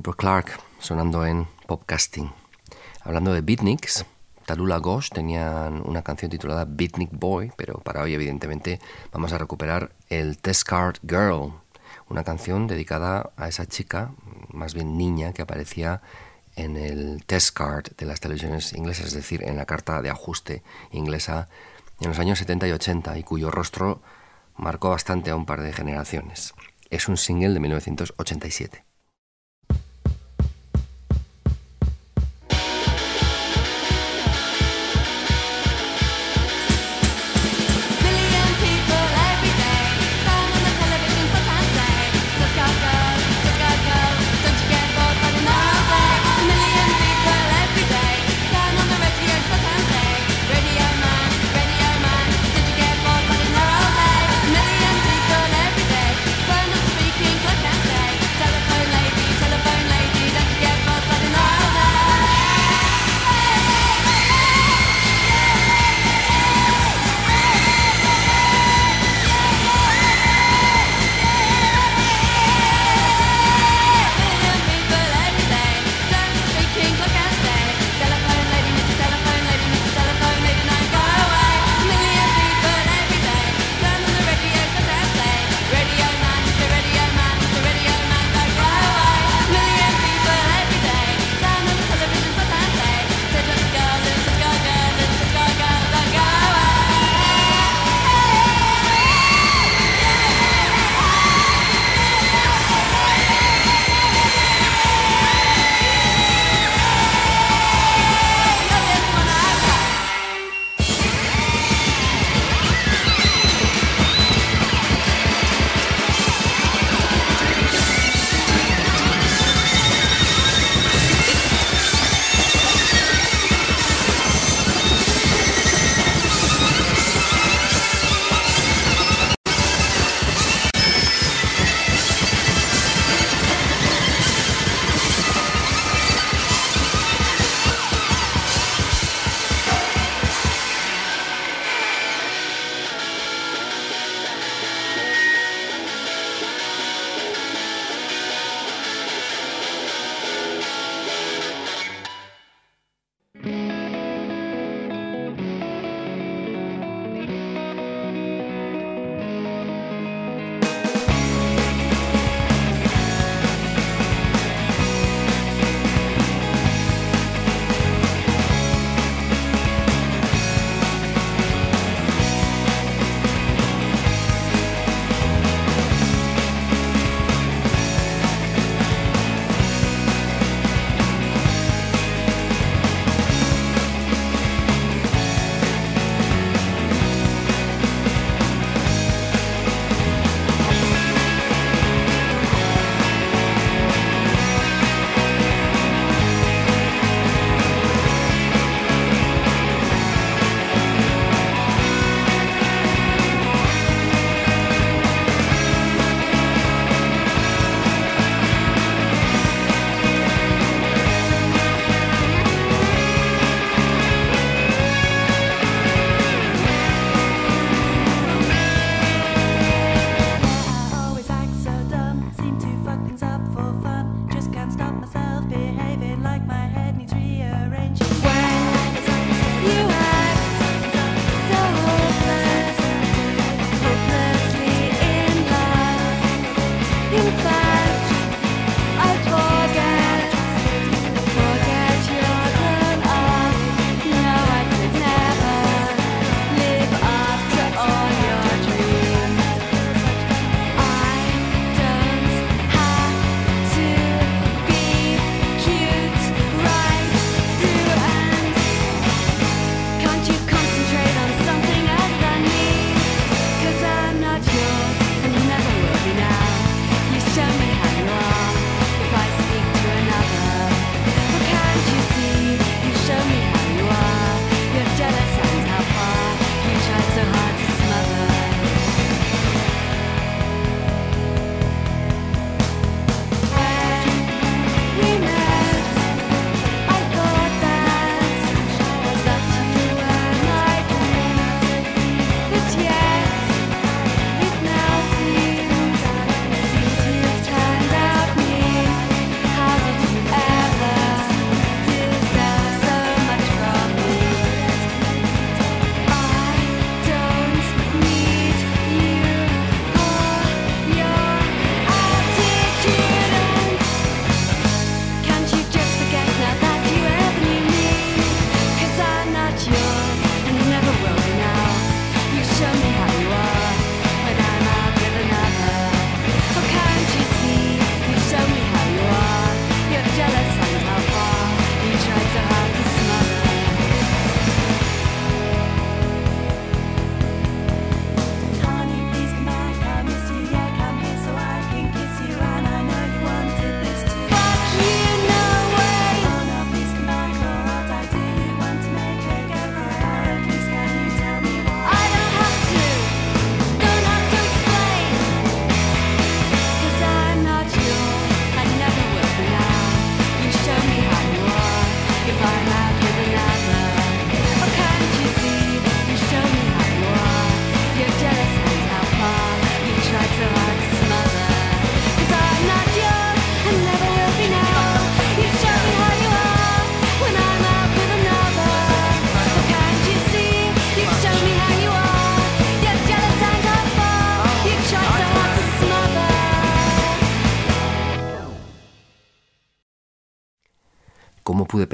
Cooper 0.04 0.18
Clarke 0.18 0.51
sonando 0.80 1.26
en 1.26 1.47
Popcasting. 1.66 2.30
Hablando 3.04 3.32
de 3.32 3.39
beatniks, 3.39 4.06
Talula 4.45 4.80
Ghosh 4.80 5.08
tenían 5.08 5.82
una 5.86 6.01
canción 6.01 6.30
titulada 6.30 6.66
Beatnik 6.68 7.12
Boy, 7.14 7.54
pero 7.56 7.80
para 7.80 8.01
hoy 8.01 8.14
evidentemente 8.14 8.82
vamos 9.14 9.32
a 9.32 9.38
recuperar 9.38 9.93
el 10.10 10.39
Test 10.39 10.64
Card 10.68 10.97
Girl, 11.08 11.54
una 12.10 12.26
canción 12.26 12.68
dedicada 12.68 13.32
a 13.38 13.47
esa 13.47 13.66
chica, 13.66 14.12
más 14.49 14.74
bien 14.74 14.97
niña, 14.97 15.32
que 15.32 15.41
aparecía 15.41 16.01
en 16.58 16.76
el 16.76 17.24
test 17.26 17.56
card 17.56 17.93
de 17.97 18.06
las 18.06 18.20
televisiones 18.20 18.74
inglesas, 18.74 19.08
es 19.08 19.14
decir, 19.14 19.41
en 19.45 19.56
la 19.56 19.66
carta 19.66 20.01
de 20.01 20.10
ajuste 20.10 20.64
inglesa 20.91 21.47
en 22.01 22.10
los 22.10 22.20
años 22.20 22.39
70 22.39 22.68
y 22.68 22.72
80 22.74 23.18
y 23.20 23.24
cuyo 23.24 23.51
rostro 23.51 24.01
marcó 24.58 24.89
bastante 24.89 25.32
a 25.32 25.36
un 25.38 25.45
par 25.45 25.62
de 25.62 25.72
generaciones. 25.72 26.54
Es 26.89 27.08
un 27.08 27.16
single 27.16 27.54
de 27.54 27.60
1987. 27.62 28.92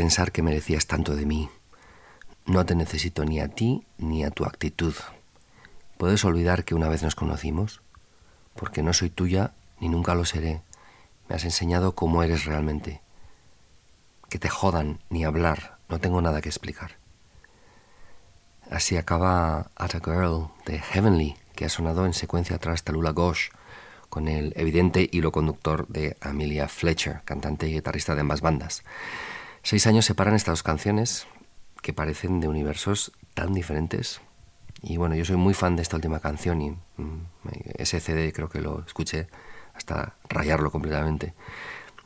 Pensar 0.10 0.32
que 0.32 0.42
merecías 0.42 0.88
tanto 0.88 1.16
de 1.16 1.28
mí? 1.28 1.52
No 2.48 2.66
te 2.66 2.74
necesito 2.74 3.26
ni 3.26 3.42
a 3.42 3.48
ti 3.48 3.86
ni 4.00 4.24
a 4.24 4.32
tu 4.32 4.44
actitud. 4.44 4.96
¿Puedes 6.00 6.26
olvidar 6.26 6.66
que 6.66 6.74
una 6.74 6.90
vez 6.90 7.04
nos 7.04 7.14
conocimos? 7.14 7.84
Porque 8.56 8.82
no 8.82 8.92
soy 8.94 9.12
tuya 9.12 9.52
ni 9.80 9.88
nunca 9.88 10.16
lo 10.16 10.26
seré. 10.26 10.64
Me 11.28 11.36
has 11.36 11.44
enseñado 11.44 11.94
cómo 11.94 12.24
eres 12.24 12.46
realmente. 12.46 13.02
Que 14.30 14.40
te 14.40 14.50
jodan 14.50 15.00
ni 15.12 15.26
hablar, 15.26 15.78
no 15.90 16.00
tengo 16.00 16.24
nada 16.24 16.42
que 16.42 16.50
explicar. 16.50 16.98
Así 18.72 18.98
acaba 18.98 19.70
At 19.76 19.94
a 19.94 20.00
Girl 20.04 20.48
de 20.66 20.80
Heavenly, 20.80 21.36
que 21.54 21.66
ha 21.66 21.70
sonado 21.70 22.08
en 22.08 22.16
secuencia 22.16 22.58
tras 22.58 22.82
Talula 22.82 23.12
Ghosh, 23.12 23.50
con 24.10 24.28
el 24.28 24.54
evidente 24.56 25.08
hilo 25.12 25.32
conductor 25.32 25.88
de 25.88 26.18
Amelia 26.20 26.68
Fletcher, 26.68 27.22
cantante 27.26 27.70
y 27.70 27.74
guitarrista 27.74 28.16
de 28.16 28.22
ambas 28.22 28.42
bandas. 28.42 28.82
Seis 29.64 29.88
años 29.88 30.06
separan 30.06 30.36
estas 30.36 30.54
dos 30.54 30.64
canciones, 30.64 31.28
que 31.82 31.94
parecen 31.94 32.40
de 32.40 32.48
universos 32.48 33.12
tan 33.34 33.54
diferentes. 33.54 34.22
Y 34.82 34.98
bueno, 34.98 35.16
yo 35.16 35.26
soy 35.26 35.36
muy 35.36 35.54
fan 35.54 35.76
de 35.76 35.82
esta 35.82 35.98
última 35.98 36.20
canción 36.20 36.62
y 36.62 36.72
mm, 36.72 37.28
ese 37.78 38.00
CD 38.00 38.32
creo 38.32 38.50
que 38.50 38.62
lo 38.62 38.84
escuché 38.86 39.28
hasta 39.74 40.16
rayarlo 40.30 40.72
completamente. 40.72 41.34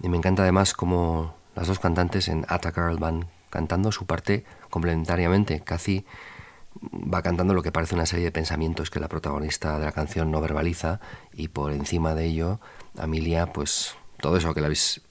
Y 0.02 0.10
me 0.10 0.18
encanta 0.18 0.44
además 0.44 0.74
cómo 0.74 1.36
las 1.56 1.68
dos 1.68 1.80
cantantes 1.80 2.28
en 2.28 2.46
At 2.50 2.66
a 2.66 2.72
Girl 2.72 2.98
van 2.98 3.28
cantando 3.50 3.92
su 3.92 4.06
parte 4.06 4.46
complementariamente. 4.70 5.62
Casi 5.62 6.06
va 6.82 7.22
cantando 7.22 7.54
lo 7.54 7.62
que 7.62 7.72
parece 7.72 7.96
una 7.96 8.08
serie 8.08 8.26
de 8.26 8.32
pensamientos 8.32 8.90
que 8.90 9.00
la 9.00 9.08
protagonista 9.08 9.78
de 9.78 9.86
la 9.86 9.92
canción 9.92 10.32
no 10.32 10.42
verbaliza 10.42 11.00
y 11.32 11.50
por 11.50 11.72
encima 11.72 12.16
de 12.16 12.26
ello 12.26 12.60
Amelia 12.98 13.54
pues 13.54 13.96
todo 14.20 14.38
eso 14.38 14.54
que 14.54 14.62
le 14.62 14.66
habéis 14.68 15.02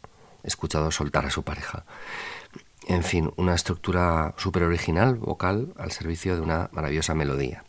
escuchado 0.43 0.91
soltar 0.91 1.27
a 1.27 1.31
su 1.31 1.45
pareja. 1.45 1.85
En 2.89 3.05
fin, 3.05 3.33
una 3.37 3.55
estructura 3.55 4.35
súper 4.37 4.65
original, 4.65 5.17
vocal, 5.17 5.73
al 5.79 5.93
servicio 5.93 6.35
de 6.35 6.41
una 6.41 6.69
maravillosa 6.73 7.15
melodía. 7.15 7.65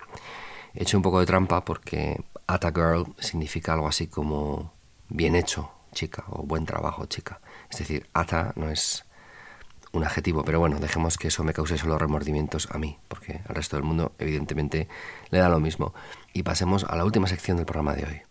He 0.73 0.83
hecho 0.83 0.97
un 0.97 1.03
poco 1.03 1.19
de 1.19 1.25
trampa 1.25 1.63
porque 1.63 2.23
At 2.47 2.65
a 2.65 2.71
Girl 2.71 3.13
significa 3.19 3.73
algo 3.73 3.87
así 3.87 4.07
como 4.07 4.73
bien 5.09 5.35
hecho, 5.35 5.71
chica, 5.93 6.25
o 6.29 6.43
buen 6.43 6.65
trabajo, 6.65 7.05
chica. 7.05 7.39
Es 7.69 7.77
decir, 7.77 8.07
Ata 8.13 8.53
no 8.55 8.69
es 8.69 9.05
un 9.91 10.03
adjetivo, 10.03 10.43
pero 10.43 10.59
bueno, 10.59 10.79
dejemos 10.79 11.17
que 11.17 11.27
eso 11.27 11.43
me 11.43 11.53
cause 11.53 11.77
solo 11.77 11.99
remordimientos 11.99 12.67
a 12.71 12.79
mí, 12.79 12.97
porque 13.07 13.41
al 13.47 13.55
resto 13.55 13.75
del 13.75 13.85
mundo 13.85 14.13
evidentemente 14.17 14.87
le 15.29 15.37
da 15.37 15.49
lo 15.49 15.59
mismo. 15.59 15.93
Y 16.33 16.41
pasemos 16.41 16.83
a 16.83 16.95
la 16.95 17.05
última 17.05 17.27
sección 17.27 17.57
del 17.57 17.67
programa 17.67 17.93
de 17.93 18.05
hoy. 18.05 18.21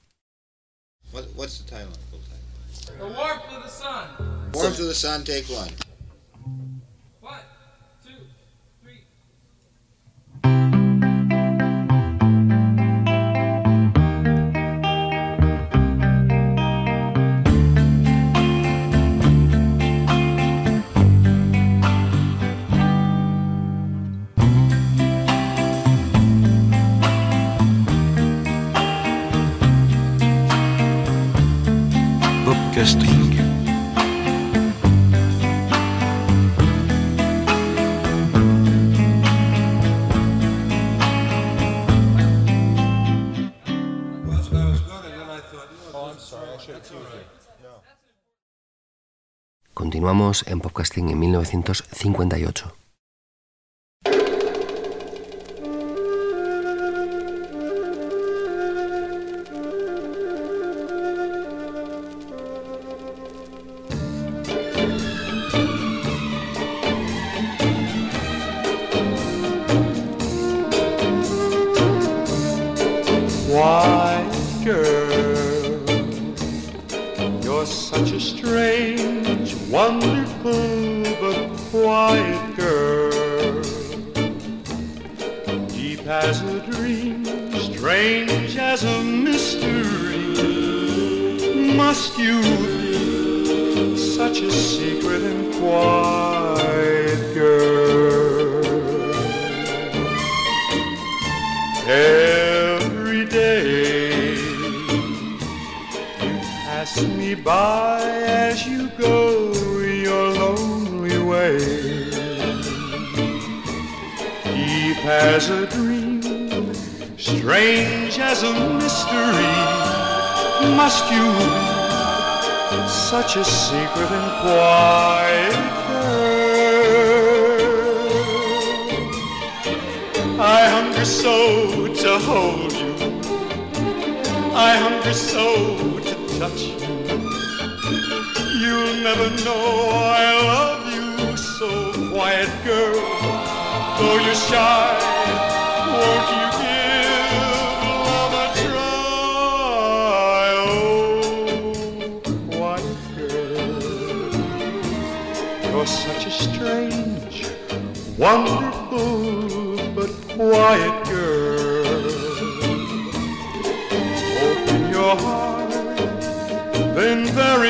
What, 1.12 1.26
what's 1.36 1.64
the 1.64 1.70
title? 1.70 1.92
The 2.98 3.04
warmth 3.04 3.44
of 3.50 3.62
the 3.62 3.70
sun. 3.70 4.52
Warmth 4.52 4.80
of 4.80 4.88
the 4.88 4.94
Sun, 4.94 5.24
take. 5.24 5.44
One, 5.48 5.70
En 50.22 50.60
podcasting 50.60 51.10
en 51.10 51.18
1958. 51.18 52.81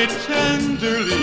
Tenderly, 0.07 1.22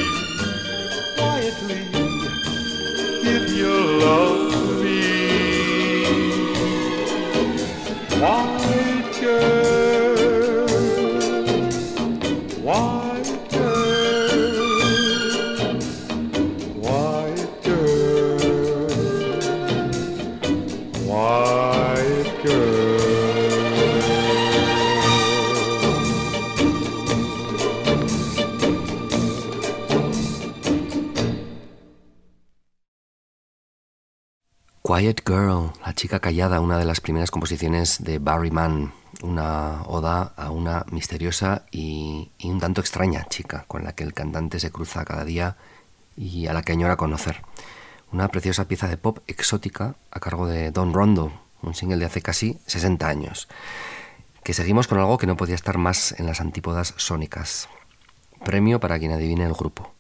chica 36.01 36.19
callada, 36.19 36.63
una 36.63 36.79
de 36.79 36.87
las 36.87 37.03
primeras 37.03 37.31
composiciones 37.31 38.03
de 38.03 38.19
Barry 38.19 38.51
Mann, 38.51 38.95
una 39.23 39.83
oda 39.83 40.33
a 40.35 40.51
una 40.51 40.87
misteriosa 40.91 41.67
y, 41.71 42.31
y 42.39 42.49
un 42.49 42.59
tanto 42.59 42.81
extraña 42.81 43.27
chica 43.29 43.67
con 43.69 43.85
la 43.85 43.93
que 43.93 44.03
el 44.03 44.15
cantante 44.15 44.61
se 44.61 44.71
cruza 44.71 45.05
cada 45.05 45.27
día 45.27 45.59
y 46.17 46.47
a 46.47 46.55
la 46.55 46.63
que 46.63 46.73
añora 46.73 46.97
conocer. 46.97 47.43
Una 48.13 48.29
preciosa 48.29 48.67
pieza 48.67 48.89
de 48.89 48.97
pop 48.97 49.19
exótica 49.27 49.95
a 50.11 50.21
cargo 50.21 50.47
de 50.47 50.71
Don 50.71 50.95
Rondo, 50.95 51.35
un 51.61 51.75
single 51.75 51.99
de 51.99 52.07
hace 52.07 52.23
casi 52.23 52.59
60 52.65 53.07
años. 53.07 53.47
Que 54.43 54.55
seguimos 54.55 54.89
con 54.89 54.99
algo 54.99 55.19
que 55.19 55.27
no 55.27 55.37
podía 55.37 55.55
estar 55.55 55.77
más 55.77 56.19
en 56.19 56.25
las 56.25 56.41
antípodas 56.41 56.95
sónicas. 56.97 57.69
Premio 58.43 58.81
para 58.81 58.99
quien 58.99 59.13
adivine 59.13 59.45
el 59.45 59.53
grupo. 59.53 59.93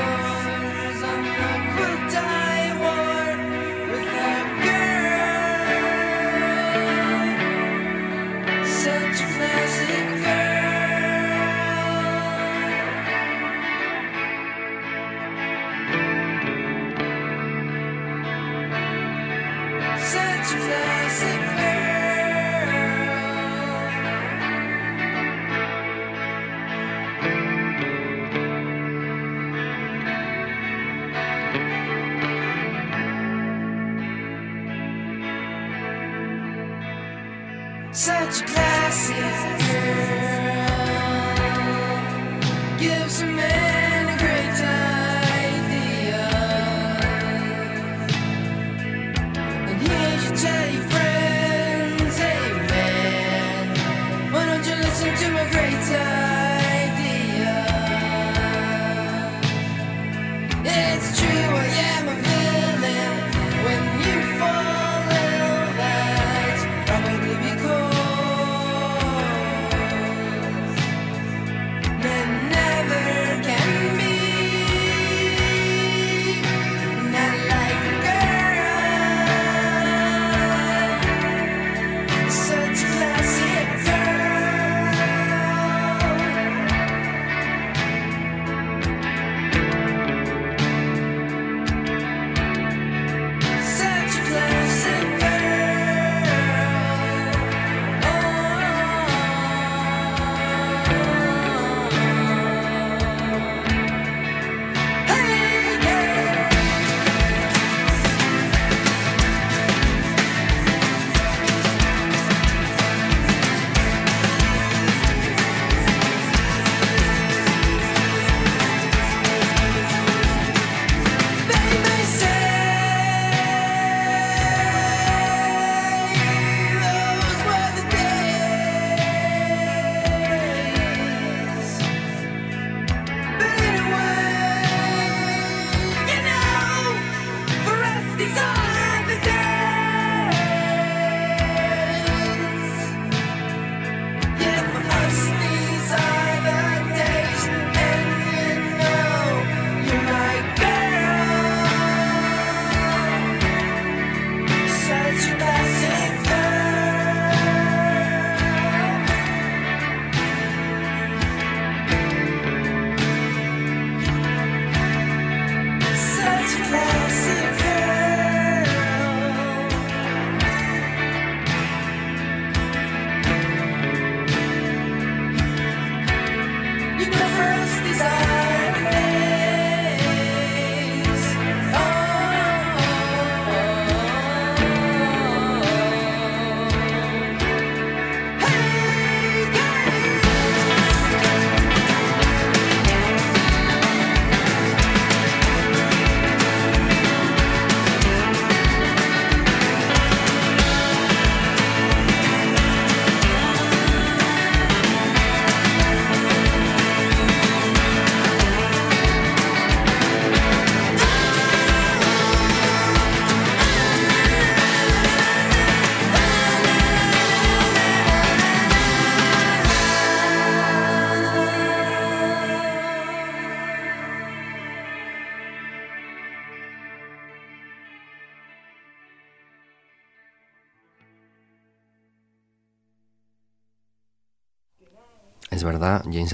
time. 0.00 0.29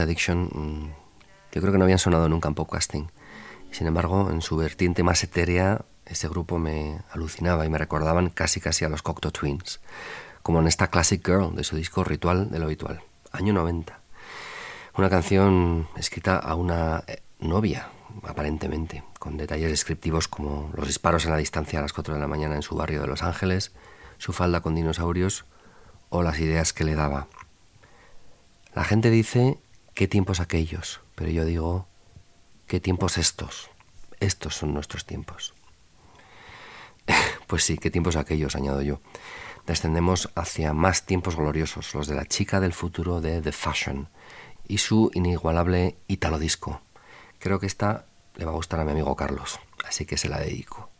Addiction, 0.02 0.44
mm, 0.52 0.92
yo 1.52 1.60
creo 1.60 1.72
que 1.72 1.78
no 1.78 1.84
habían 1.84 1.98
sonado 1.98 2.28
nunca 2.28 2.48
en 2.48 2.54
podcasting. 2.54 3.10
Sin 3.70 3.86
embargo, 3.86 4.30
en 4.30 4.42
su 4.42 4.56
vertiente 4.56 5.02
más 5.02 5.22
etérea, 5.22 5.84
ese 6.06 6.28
grupo 6.28 6.58
me 6.58 7.00
alucinaba 7.10 7.66
y 7.66 7.68
me 7.68 7.78
recordaban 7.78 8.30
casi 8.30 8.60
casi 8.60 8.84
a 8.84 8.88
los 8.88 9.02
Cocteau 9.02 9.32
Twins, 9.32 9.80
como 10.42 10.60
en 10.60 10.66
esta 10.66 10.88
Classic 10.88 11.24
Girl 11.24 11.54
de 11.54 11.64
su 11.64 11.76
disco 11.76 12.04
Ritual 12.04 12.50
de 12.50 12.58
lo 12.58 12.66
Habitual, 12.66 13.02
año 13.32 13.52
90. 13.52 13.98
Una 14.96 15.10
canción 15.10 15.88
escrita 15.96 16.38
a 16.38 16.54
una 16.54 17.04
eh, 17.06 17.20
novia, 17.40 17.88
aparentemente, 18.22 19.02
con 19.18 19.36
detalles 19.36 19.70
descriptivos 19.70 20.28
como 20.28 20.70
los 20.74 20.86
disparos 20.86 21.24
en 21.24 21.32
la 21.32 21.36
distancia 21.36 21.78
a 21.78 21.82
las 21.82 21.92
4 21.92 22.14
de 22.14 22.20
la 22.20 22.28
mañana 22.28 22.54
en 22.54 22.62
su 22.62 22.76
barrio 22.76 23.02
de 23.02 23.08
Los 23.08 23.22
Ángeles, 23.22 23.72
su 24.18 24.32
falda 24.32 24.60
con 24.60 24.74
dinosaurios 24.74 25.44
o 26.08 26.22
las 26.22 26.38
ideas 26.38 26.72
que 26.72 26.84
le 26.84 26.94
daba. 26.94 27.26
La 28.74 28.84
gente 28.84 29.10
dice 29.10 29.58
qué 29.96 30.06
tiempos 30.06 30.40
aquellos, 30.40 31.00
pero 31.14 31.30
yo 31.30 31.44
digo 31.46 31.88
qué 32.68 32.80
tiempos 32.80 33.16
estos. 33.16 33.70
Estos 34.20 34.54
son 34.54 34.72
nuestros 34.72 35.04
tiempos. 35.04 35.54
Pues 37.46 37.62
sí, 37.62 37.78
qué 37.78 37.92
tiempos 37.92 38.16
aquellos, 38.16 38.56
añado 38.56 38.82
yo. 38.82 38.98
Descendemos 39.68 40.30
hacia 40.34 40.72
más 40.72 41.06
tiempos 41.06 41.36
gloriosos, 41.36 41.94
los 41.94 42.08
de 42.08 42.16
la 42.16 42.26
chica 42.26 42.58
del 42.58 42.72
futuro 42.72 43.20
de 43.20 43.40
The 43.40 43.52
Fashion 43.52 44.08
y 44.66 44.78
su 44.78 45.12
inigualable 45.14 45.96
Italo 46.08 46.40
Disco. 46.40 46.80
Creo 47.38 47.60
que 47.60 47.66
esta 47.66 48.06
le 48.34 48.46
va 48.46 48.50
a 48.50 48.56
gustar 48.56 48.80
a 48.80 48.84
mi 48.84 48.90
amigo 48.90 49.14
Carlos, 49.14 49.60
así 49.86 50.06
que 50.06 50.16
se 50.16 50.28
la 50.28 50.40
dedico. 50.40 50.90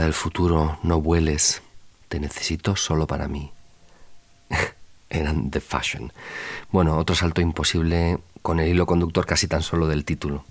Del 0.00 0.12
futuro, 0.12 0.78
no 0.82 1.00
vueles, 1.00 1.62
te 2.08 2.20
necesito 2.20 2.76
solo 2.76 3.06
para 3.06 3.28
mí. 3.28 3.50
Eran 5.10 5.50
The 5.50 5.60
Fashion. 5.60 6.12
Bueno, 6.70 6.96
otro 6.98 7.16
salto 7.16 7.40
imposible 7.40 8.18
con 8.42 8.60
el 8.60 8.68
hilo 8.68 8.86
conductor 8.86 9.26
casi 9.26 9.48
tan 9.48 9.62
solo 9.62 9.88
del 9.88 10.04
título. 10.04 10.44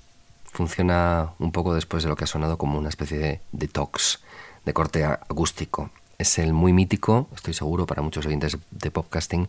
Funciona 0.51 1.31
un 1.39 1.51
poco 1.51 1.73
después 1.73 2.03
de 2.03 2.09
lo 2.09 2.15
que 2.15 2.23
ha 2.23 2.27
sonado 2.27 2.57
como 2.57 2.77
una 2.77 2.89
especie 2.89 3.17
de 3.17 3.41
detox, 3.51 4.21
de 4.65 4.73
corte 4.73 5.05
acústico. 5.05 5.89
Es 6.17 6.37
el 6.39 6.51
muy 6.51 6.73
mítico, 6.73 7.29
estoy 7.35 7.53
seguro 7.53 7.85
para 7.85 8.01
muchos 8.01 8.25
oyentes 8.25 8.57
de 8.71 8.91
podcasting, 8.91 9.47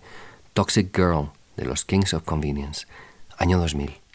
Toxic 0.53 0.94
Girl 0.94 1.30
de 1.57 1.64
los 1.64 1.84
Kings 1.84 2.12
of 2.14 2.22
Convenience, 2.22 2.86
año 3.38 3.59
2000. 3.59 4.05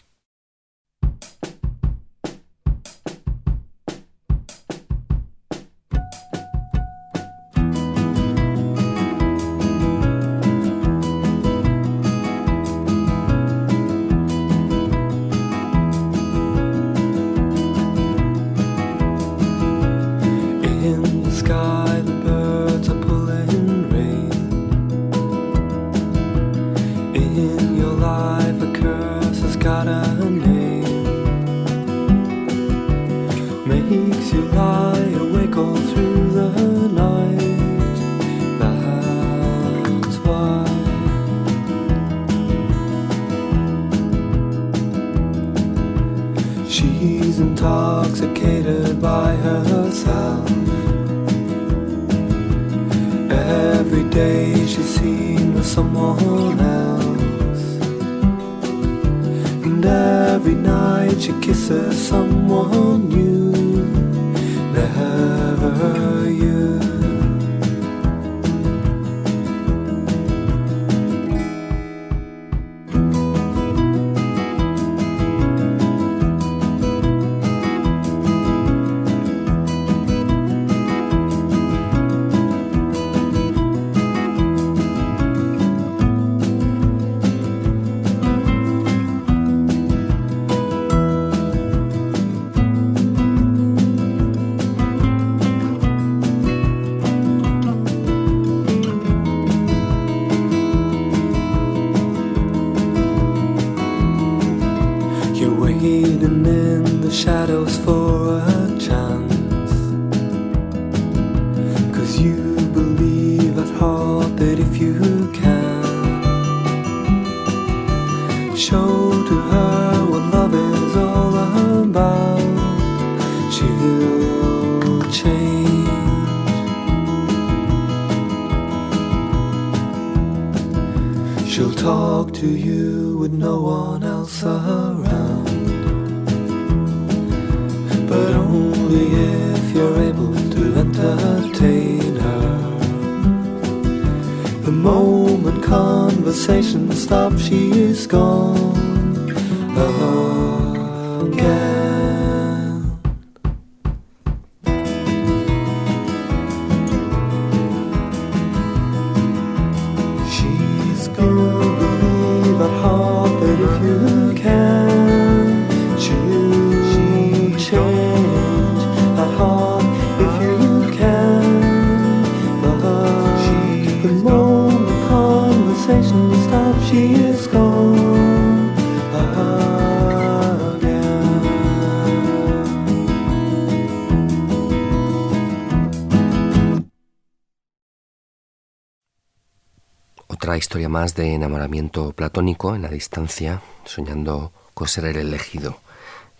Más 191.02 191.16
de 191.16 191.34
enamoramiento 191.34 192.12
platónico 192.12 192.76
en 192.76 192.82
la 192.82 192.88
distancia, 192.88 193.60
soñando 193.84 194.52
con 194.72 194.86
ser 194.86 195.06
el 195.06 195.16
elegido, 195.16 195.80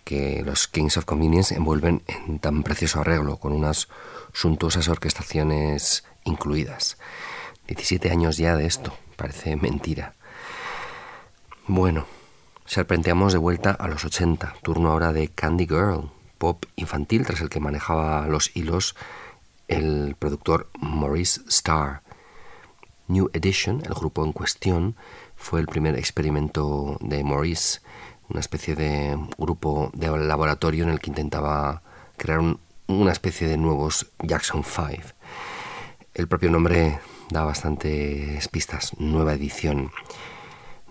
que 0.05 0.41
los 0.41 0.69
Kings 0.69 0.95
of 0.95 1.03
Convenience 1.03 1.53
envuelven 1.53 2.01
en 2.07 2.39
tan 2.39 2.63
precioso 2.63 3.01
arreglo, 3.01 3.35
con 3.35 3.51
unas 3.51 3.89
suntuosas 4.31 4.87
orquestaciones 4.87 6.05
incluidas. 6.23 6.97
17 7.67 8.09
años 8.09 8.37
ya 8.37 8.55
de 8.55 8.65
esto, 8.65 8.93
parece 9.17 9.57
mentira. 9.57 10.13
Bueno, 11.67 12.05
serpenteamos 12.65 13.33
de 13.33 13.39
vuelta 13.39 13.71
a 13.71 13.89
los 13.89 14.05
80, 14.05 14.55
turno 14.63 14.91
ahora 14.91 15.11
de 15.11 15.27
Candy 15.27 15.67
Girl, 15.67 16.09
pop 16.37 16.63
infantil 16.77 17.25
tras 17.25 17.41
el 17.41 17.49
que 17.49 17.59
manejaba 17.59 18.25
los 18.27 18.55
hilos 18.55 18.95
el 19.67 20.15
productor 20.17 20.69
Maurice 20.79 21.41
Starr. 21.49 22.02
New 23.07 23.29
Edition, 23.33 23.81
el 23.85 23.93
grupo 23.93 24.23
en 24.25 24.31
cuestión, 24.33 24.95
fue 25.35 25.59
el 25.59 25.67
primer 25.67 25.95
experimento 25.97 26.97
de 27.01 27.23
Maurice, 27.23 27.81
una 28.29 28.39
especie 28.39 28.75
de 28.75 29.17
grupo 29.37 29.91
de 29.93 30.07
laboratorio 30.17 30.83
en 30.83 30.89
el 30.89 30.99
que 30.99 31.09
intentaba 31.09 31.81
crear 32.17 32.39
un- 32.39 32.59
una 32.87 33.11
especie 33.11 33.47
de 33.47 33.57
nuevos 33.57 34.07
Jackson 34.21 34.63
5. 34.63 35.13
El 36.13 36.27
propio 36.27 36.49
nombre 36.49 36.99
da 37.29 37.43
bastantes 37.43 38.47
pistas, 38.49 38.91
nueva 38.99 39.33
edición. 39.33 39.91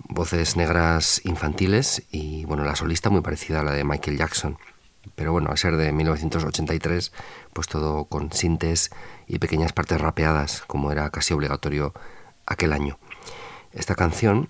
Voces 0.09 0.57
negras 0.57 1.21
infantiles 1.25 2.03
y 2.11 2.45
bueno, 2.45 2.65
la 2.65 2.77
solista 2.77 3.09
muy 3.09 3.21
parecida 3.21 3.61
a 3.61 3.63
la 3.63 3.73
de 3.73 3.85
Michael 3.85 4.19
Jackson. 4.19 4.59
Pero 5.15 5.33
bueno, 5.33 5.51
a 5.51 5.57
ser 5.57 5.77
de 5.77 5.93
1983, 5.93 7.13
pues 7.53 7.67
todo 7.67 8.05
con 8.05 8.33
sintes 8.33 8.91
y 9.27 9.39
pequeñas 9.39 9.73
partes 9.73 10.01
rapeadas, 10.01 10.63
como 10.67 10.93
era 10.93 11.11
casi 11.11 11.35
obligatorio 11.35 11.93
aquel 12.47 12.73
año. 12.73 12.99
Esta 13.73 13.95
canción, 13.95 14.49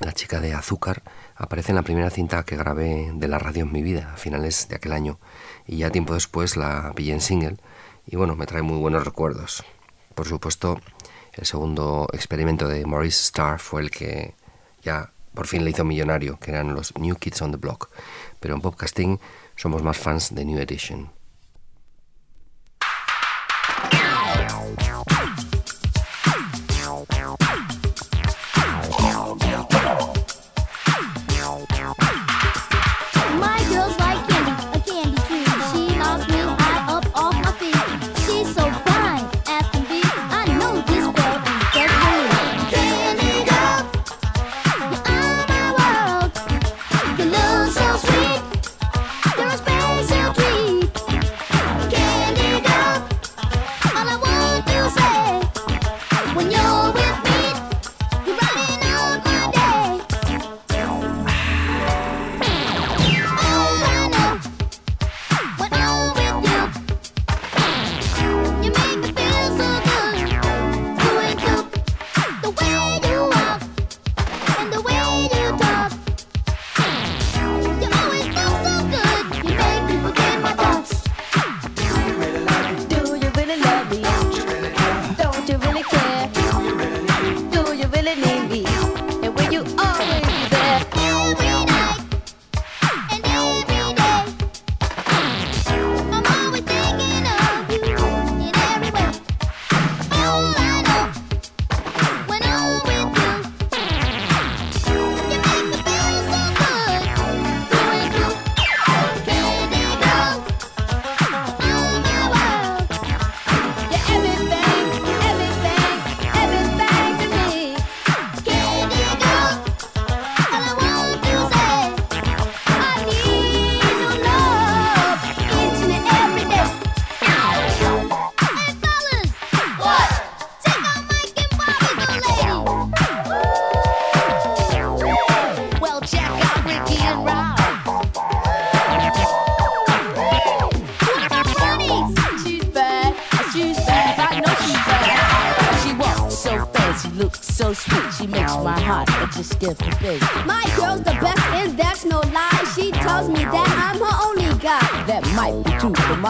La 0.00 0.12
chica 0.12 0.40
de 0.40 0.54
azúcar, 0.54 1.02
aparece 1.36 1.72
en 1.72 1.76
la 1.76 1.82
primera 1.82 2.08
cinta 2.08 2.42
que 2.44 2.56
grabé 2.56 3.10
de 3.14 3.28
la 3.28 3.38
radio 3.38 3.64
en 3.64 3.72
mi 3.72 3.82
vida, 3.82 4.12
a 4.14 4.16
finales 4.16 4.66
de 4.68 4.76
aquel 4.76 4.92
año, 4.92 5.18
y 5.66 5.76
ya 5.76 5.90
tiempo 5.90 6.14
después 6.14 6.56
la 6.56 6.92
pillé 6.94 7.12
en 7.12 7.20
single, 7.20 7.58
y 8.06 8.16
bueno, 8.16 8.34
me 8.34 8.46
trae 8.46 8.62
muy 8.62 8.78
buenos 8.78 9.04
recuerdos. 9.04 9.62
Por 10.14 10.26
supuesto, 10.26 10.80
el 11.34 11.44
segundo 11.44 12.08
experimento 12.12 12.66
de 12.66 12.86
Maurice 12.86 13.24
Starr 13.24 13.58
fue 13.58 13.82
el 13.82 13.90
que 13.90 14.34
ya 14.82 15.12
por 15.34 15.46
fin 15.46 15.64
le 15.64 15.70
hizo 15.70 15.84
millonario, 15.84 16.38
que 16.38 16.50
eran 16.50 16.74
los 16.74 16.96
New 16.98 17.16
Kids 17.16 17.42
on 17.42 17.52
the 17.52 17.56
Block. 17.56 17.90
Pero 18.40 18.54
en 18.54 18.60
podcasting 18.60 19.20
somos 19.60 19.82
más 19.82 19.98
fans 19.98 20.34
de 20.34 20.42
New 20.42 20.58
Edition. 20.58 21.10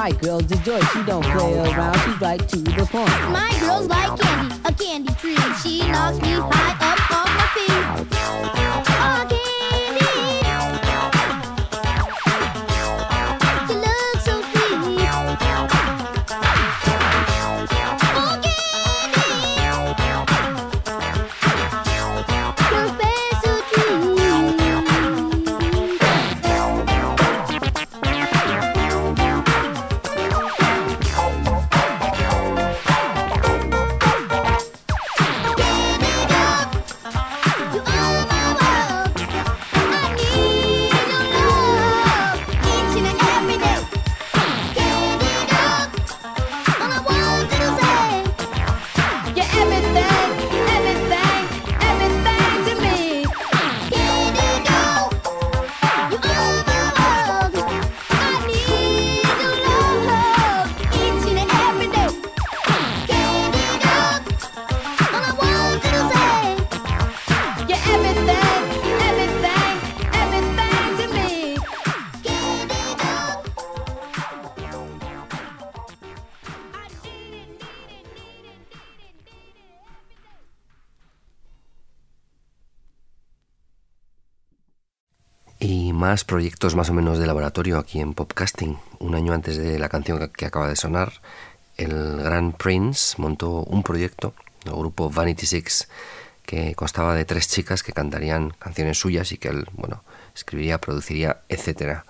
My 0.00 0.12
girl's 0.12 0.50
a 0.50 0.56
joy. 0.64 0.80
She 0.80 1.02
don't 1.02 1.22
play 1.22 1.58
around, 1.58 1.98
she's 2.00 2.20
right 2.22 2.48
to 2.48 2.56
the 2.56 2.88
point. 2.90 3.10
My 3.30 3.54
girl's 3.60 3.86
like 3.86 4.18
candy, 4.18 4.54
a 4.64 4.72
candy 4.72 5.12
tree. 5.16 5.36
She 5.62 5.86
knocks 5.92 6.18
me 6.22 6.32
high 6.40 6.79
proyectos 86.24 86.74
más 86.74 86.90
o 86.90 86.92
menos 86.92 87.18
de 87.18 87.26
laboratorio 87.26 87.78
aquí 87.78 88.00
en 88.00 88.14
Popcasting. 88.14 88.78
Un 88.98 89.14
año 89.14 89.32
antes 89.32 89.56
de 89.56 89.78
la 89.78 89.88
canción 89.88 90.18
que- 90.18 90.30
que 90.30 90.46
acaba 90.46 90.68
de 90.68 90.74
sonar, 90.76 91.12
el 91.76 92.16
gran 92.22 92.52
Prince 92.52 93.14
montó 93.18 93.62
un 93.62 93.82
proyecto, 93.82 94.34
el 94.64 94.72
grupo 94.72 95.08
Vanity 95.08 95.46
Six, 95.46 95.88
que 96.44 96.74
constaba 96.74 97.14
de 97.14 97.24
tres 97.24 97.48
chicas 97.48 97.82
que 97.84 97.92
cantarían 97.92 98.50
canciones 98.58 98.98
suyas 98.98 99.30
y 99.30 99.38
que 99.38 99.48
él, 99.48 99.66
bueno, 99.72 100.02
escribiría, 100.34 100.80
produciría, 100.80 101.42
etcétera. 101.48 102.04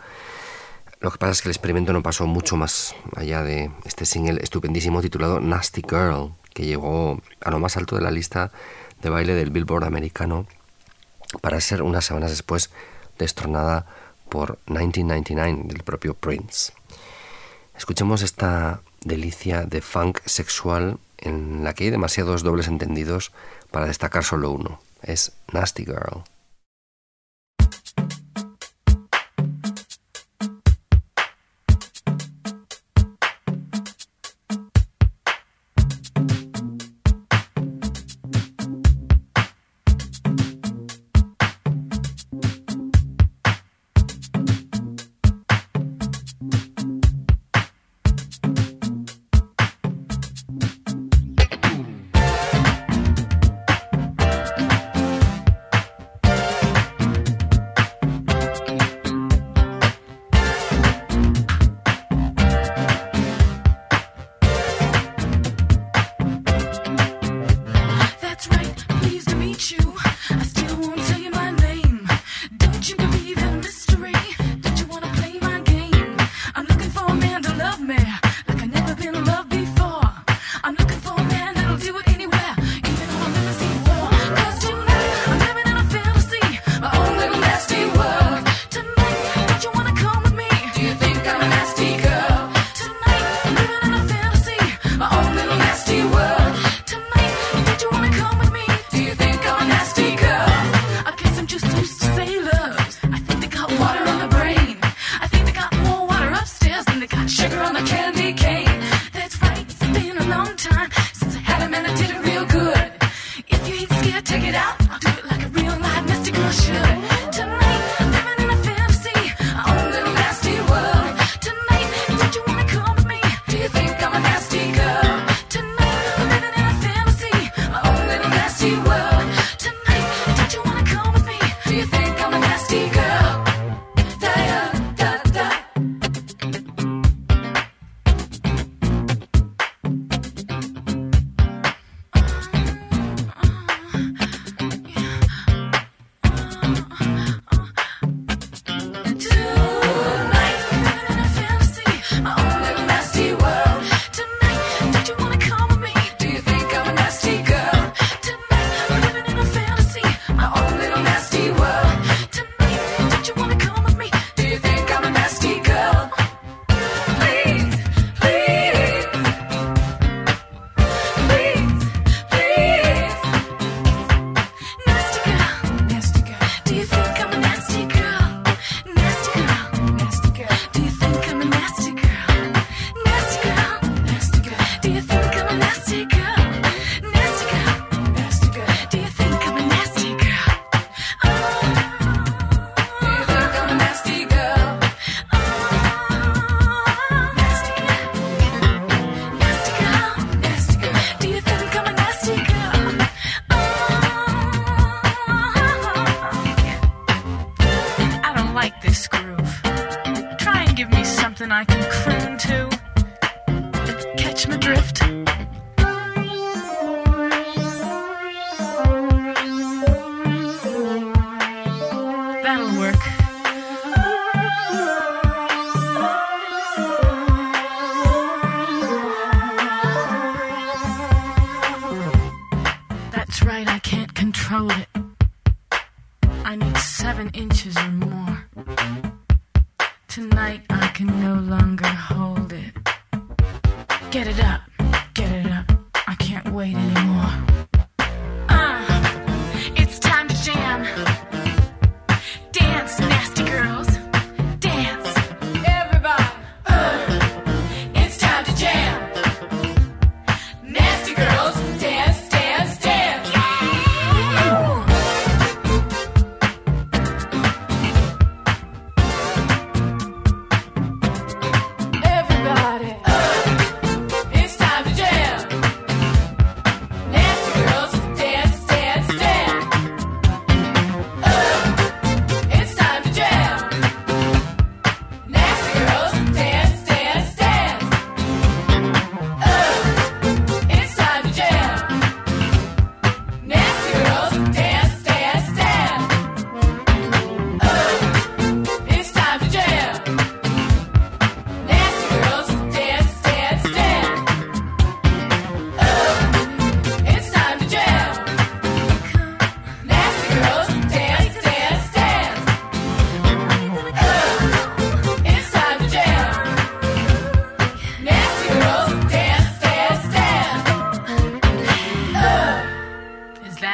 Lo 1.00 1.10
que 1.10 1.18
pasa 1.18 1.32
es 1.32 1.42
que 1.42 1.48
el 1.48 1.52
experimento 1.52 1.92
no 1.92 2.02
pasó 2.02 2.26
mucho 2.26 2.56
más 2.56 2.94
allá 3.16 3.42
de 3.42 3.70
este 3.84 4.06
single 4.06 4.40
estupendísimo 4.42 5.02
titulado 5.02 5.40
Nasty 5.40 5.82
Girl, 5.88 6.32
que 6.54 6.64
llegó 6.64 7.20
a 7.42 7.50
lo 7.50 7.58
más 7.58 7.76
alto 7.76 7.96
de 7.96 8.02
la 8.02 8.10
lista 8.10 8.50
de 9.02 9.10
baile 9.10 9.34
del 9.34 9.50
Billboard 9.50 9.84
americano 9.84 10.46
para 11.40 11.60
ser 11.60 11.82
unas 11.82 12.04
semanas 12.04 12.30
después 12.30 12.70
destronada 13.24 13.86
por 14.28 14.58
1999 14.66 15.68
del 15.68 15.82
propio 15.82 16.14
Prince. 16.14 16.72
Escuchemos 17.76 18.22
esta 18.22 18.82
delicia 19.02 19.64
de 19.64 19.80
funk 19.80 20.20
sexual 20.26 20.98
en 21.18 21.64
la 21.64 21.74
que 21.74 21.84
hay 21.84 21.90
demasiados 21.90 22.42
dobles 22.42 22.68
entendidos 22.68 23.32
para 23.70 23.86
destacar 23.86 24.24
solo 24.24 24.50
uno. 24.50 24.80
Es 25.02 25.32
Nasty 25.52 25.84
Girl. 25.84 26.24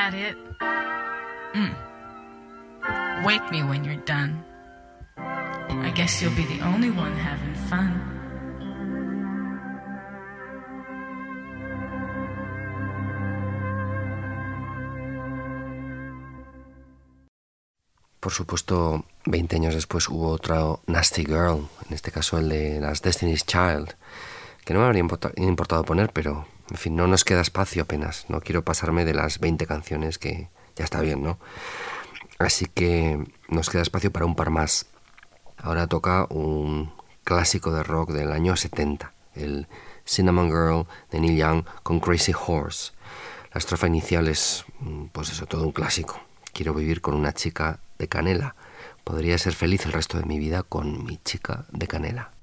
That 0.06 0.14
it? 0.14 0.36
Mm. 1.54 1.74
Wake 3.24 3.50
me 3.50 3.62
when 3.64 3.82
you're 3.84 4.04
done. 4.04 4.44
I 5.18 5.90
guess 5.94 6.22
you'll 6.22 6.36
be 6.36 6.44
the 6.44 6.60
only 6.62 6.90
one 6.90 7.12
having 7.16 7.54
fun. 7.68 7.90
Por 18.20 18.32
supuesto, 18.32 19.04
20 19.24 19.56
años 19.56 19.74
después 19.74 20.08
hubo 20.08 20.30
otro 20.30 20.82
Nasty 20.86 21.24
Girl, 21.24 21.68
en 21.88 21.94
este 21.94 22.10
caso 22.10 22.38
el 22.38 22.48
de 22.48 22.80
las 22.80 23.02
Destiny's 23.02 23.44
Child, 23.46 23.94
que 24.64 24.74
no 24.74 24.80
me 24.80 24.86
habría 24.86 25.00
importa- 25.00 25.32
importado 25.36 25.84
poner, 25.84 26.12
pero 26.12 26.46
en 26.70 26.76
fin, 26.76 26.96
no 26.96 27.06
nos 27.06 27.24
queda 27.24 27.40
espacio 27.40 27.82
apenas. 27.82 28.26
No 28.28 28.40
quiero 28.40 28.64
pasarme 28.64 29.04
de 29.04 29.14
las 29.14 29.38
20 29.38 29.66
canciones 29.66 30.18
que 30.18 30.48
ya 30.74 30.84
está 30.84 31.00
bien, 31.00 31.22
¿no? 31.22 31.38
Así 32.38 32.66
que 32.66 33.24
nos 33.48 33.70
queda 33.70 33.82
espacio 33.82 34.12
para 34.12 34.26
un 34.26 34.34
par 34.34 34.50
más. 34.50 34.86
Ahora 35.56 35.86
toca 35.86 36.26
un 36.28 36.92
clásico 37.24 37.72
de 37.72 37.82
rock 37.82 38.10
del 38.10 38.32
año 38.32 38.56
70, 38.56 39.12
el 39.34 39.68
Cinnamon 40.04 40.48
Girl 40.48 40.86
de 41.10 41.20
Neil 41.20 41.36
Young 41.36 41.64
con 41.82 42.00
Crazy 42.00 42.32
Horse. 42.34 42.92
La 43.52 43.58
estrofa 43.58 43.86
inicial 43.86 44.28
es, 44.28 44.64
mm, 44.80 45.06
pues 45.06 45.30
eso, 45.30 45.46
todo 45.46 45.64
un 45.64 45.72
clásico. 45.72 46.20
Quiero 46.52 46.74
vivir 46.74 47.00
con 47.00 47.14
una 47.14 47.32
chica 47.32 47.80
de 47.98 48.08
canela. 48.08 48.54
Podría 49.02 49.38
ser 49.38 49.54
feliz 49.54 49.86
el 49.86 49.92
resto 49.92 50.18
de 50.18 50.26
mi 50.26 50.38
vida 50.38 50.62
con 50.62 51.04
mi 51.04 51.18
chica 51.24 51.64
de 51.70 51.86
canela. 51.86 52.35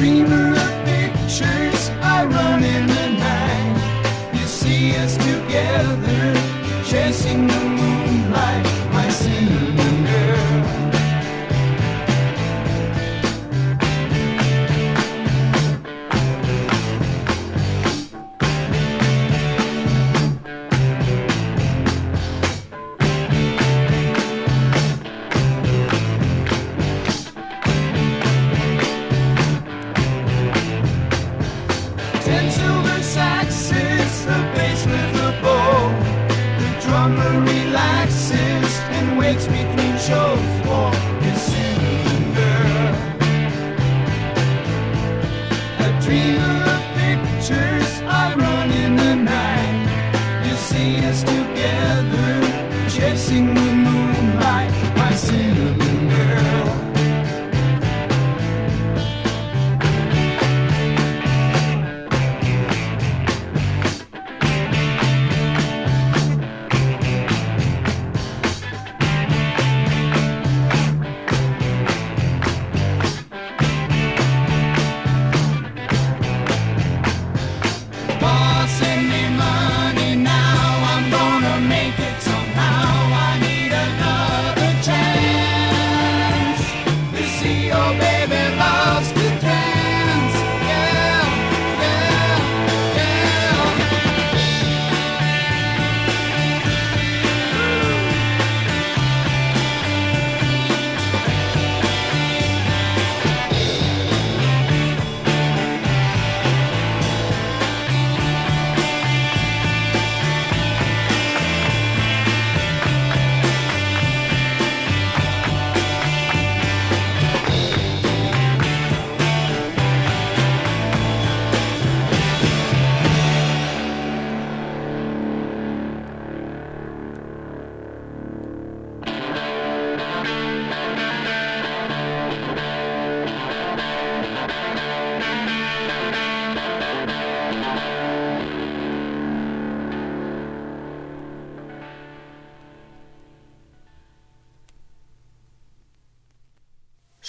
Dreamer 0.00 0.49
breaks 39.32 39.46
between 39.46 39.96
shows. 39.98 40.59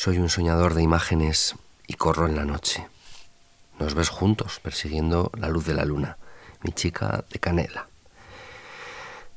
Soy 0.04 0.18
un 0.18 0.30
soñador 0.30 0.74
de 0.74 0.82
imágenes 0.82 1.54
y 1.86 1.94
corro 1.94 2.26
en 2.26 2.36
la 2.36 2.44
noche. 2.44 2.88
Nos 3.78 3.94
ves 3.94 4.10
juntos 4.10 4.60
persiguiendo 4.60 5.30
la 5.38 5.48
luz 5.48 5.68
de 5.68 5.76
la 5.76 5.86
luna, 5.86 6.18
mi 6.64 6.72
chica 6.72 7.24
de 7.30 7.38
canela. 7.38 7.88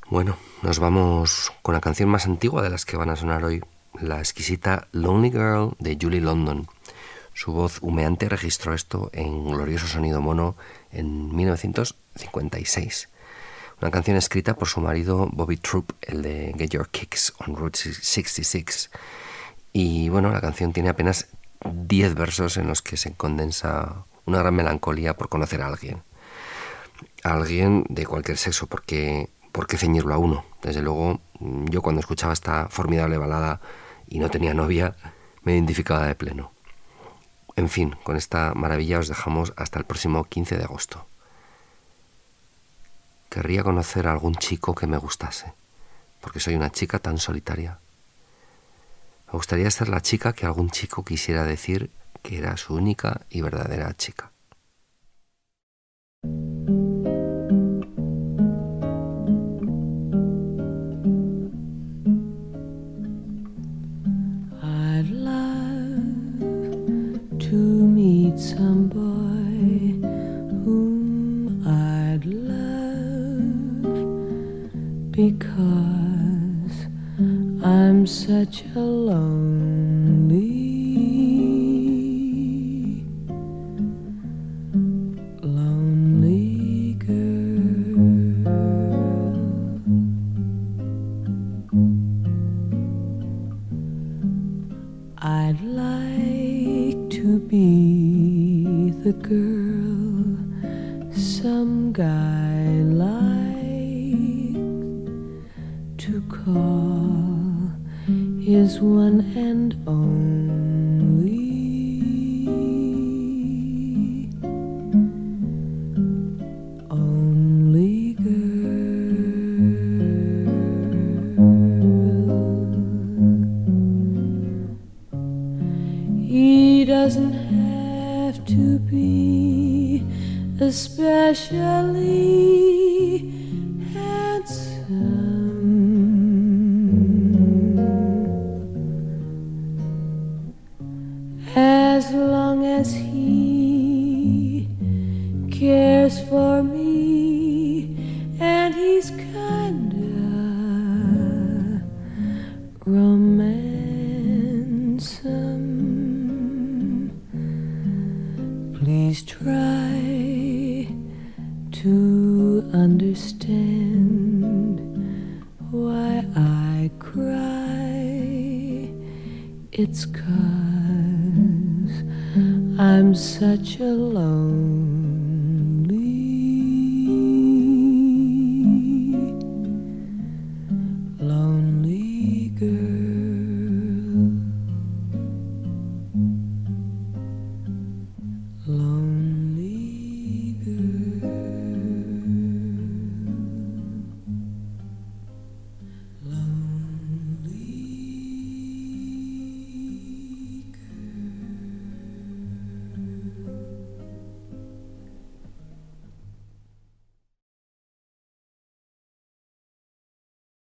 Bueno, 0.09 0.39
nos 0.63 0.79
vamos 0.79 1.53
con 1.61 1.75
la 1.75 1.81
canción 1.81 2.09
más 2.09 2.25
antigua 2.25 2.63
de 2.63 2.71
las 2.71 2.83
que 2.83 2.97
van 2.97 3.11
a 3.11 3.15
sonar 3.15 3.45
hoy, 3.45 3.63
la 4.01 4.17
exquisita 4.17 4.87
Lonely 4.91 5.29
Girl 5.29 5.75
de 5.77 5.99
Julie 6.01 6.19
London. 6.19 6.67
Su 7.35 7.51
voz 7.51 7.77
humeante 7.83 8.27
registró 8.27 8.73
esto 8.73 9.11
en 9.13 9.51
glorioso 9.51 9.85
sonido 9.85 10.19
mono 10.19 10.55
en 10.91 11.35
1956. 11.35 13.09
Una 13.83 13.91
canción 13.91 14.17
escrita 14.17 14.55
por 14.55 14.67
su 14.67 14.81
marido 14.81 15.29
Bobby 15.31 15.57
Troop, 15.57 15.91
el 16.01 16.23
de 16.23 16.55
Get 16.57 16.71
Your 16.71 16.89
Kicks 16.89 17.35
on 17.45 17.55
Route 17.55 17.77
66. 17.77 18.89
Y 19.77 20.07
bueno, 20.07 20.31
la 20.31 20.39
canción 20.39 20.71
tiene 20.71 20.87
apenas 20.87 21.27
10 21.65 22.15
versos 22.15 22.55
en 22.55 22.65
los 22.65 22.81
que 22.81 22.95
se 22.95 23.13
condensa 23.13 24.05
una 24.23 24.39
gran 24.39 24.55
melancolía 24.55 25.17
por 25.17 25.27
conocer 25.27 25.61
a 25.61 25.67
alguien. 25.67 26.01
A 27.25 27.33
alguien 27.33 27.83
de 27.89 28.05
cualquier 28.05 28.37
sexo, 28.37 28.67
porque 28.67 29.29
¿por 29.51 29.67
qué 29.67 29.75
ceñirlo 29.75 30.13
a 30.13 30.17
uno? 30.17 30.45
Desde 30.61 30.81
luego, 30.81 31.19
yo 31.41 31.81
cuando 31.81 31.99
escuchaba 31.99 32.31
esta 32.31 32.69
formidable 32.69 33.17
balada 33.17 33.59
y 34.07 34.19
no 34.19 34.29
tenía 34.29 34.53
novia, 34.53 34.95
me 35.43 35.55
identificaba 35.55 36.07
de 36.07 36.15
pleno. 36.15 36.53
En 37.57 37.67
fin, 37.67 37.97
con 38.03 38.15
esta 38.15 38.53
maravilla 38.53 38.99
os 38.99 39.09
dejamos 39.09 39.51
hasta 39.57 39.77
el 39.77 39.83
próximo 39.83 40.23
15 40.23 40.57
de 40.57 40.63
agosto. 40.63 41.05
Querría 43.29 43.61
conocer 43.61 44.07
a 44.07 44.13
algún 44.13 44.35
chico 44.35 44.73
que 44.73 44.87
me 44.87 44.95
gustase, 44.95 45.53
porque 46.21 46.39
soy 46.39 46.55
una 46.55 46.69
chica 46.69 46.97
tan 46.99 47.17
solitaria. 47.17 47.79
Me 49.27 49.33
gustaría 49.33 49.69
ser 49.71 49.89
la 49.89 50.01
chica 50.01 50.33
que 50.33 50.45
algún 50.45 50.69
chico 50.69 51.03
quisiera 51.03 51.43
decir 51.43 51.91
que 52.21 52.37
era 52.37 52.57
su 52.57 52.75
única 52.75 53.25
y 53.29 53.41
verdadera 53.41 53.93
chica. 53.95 54.31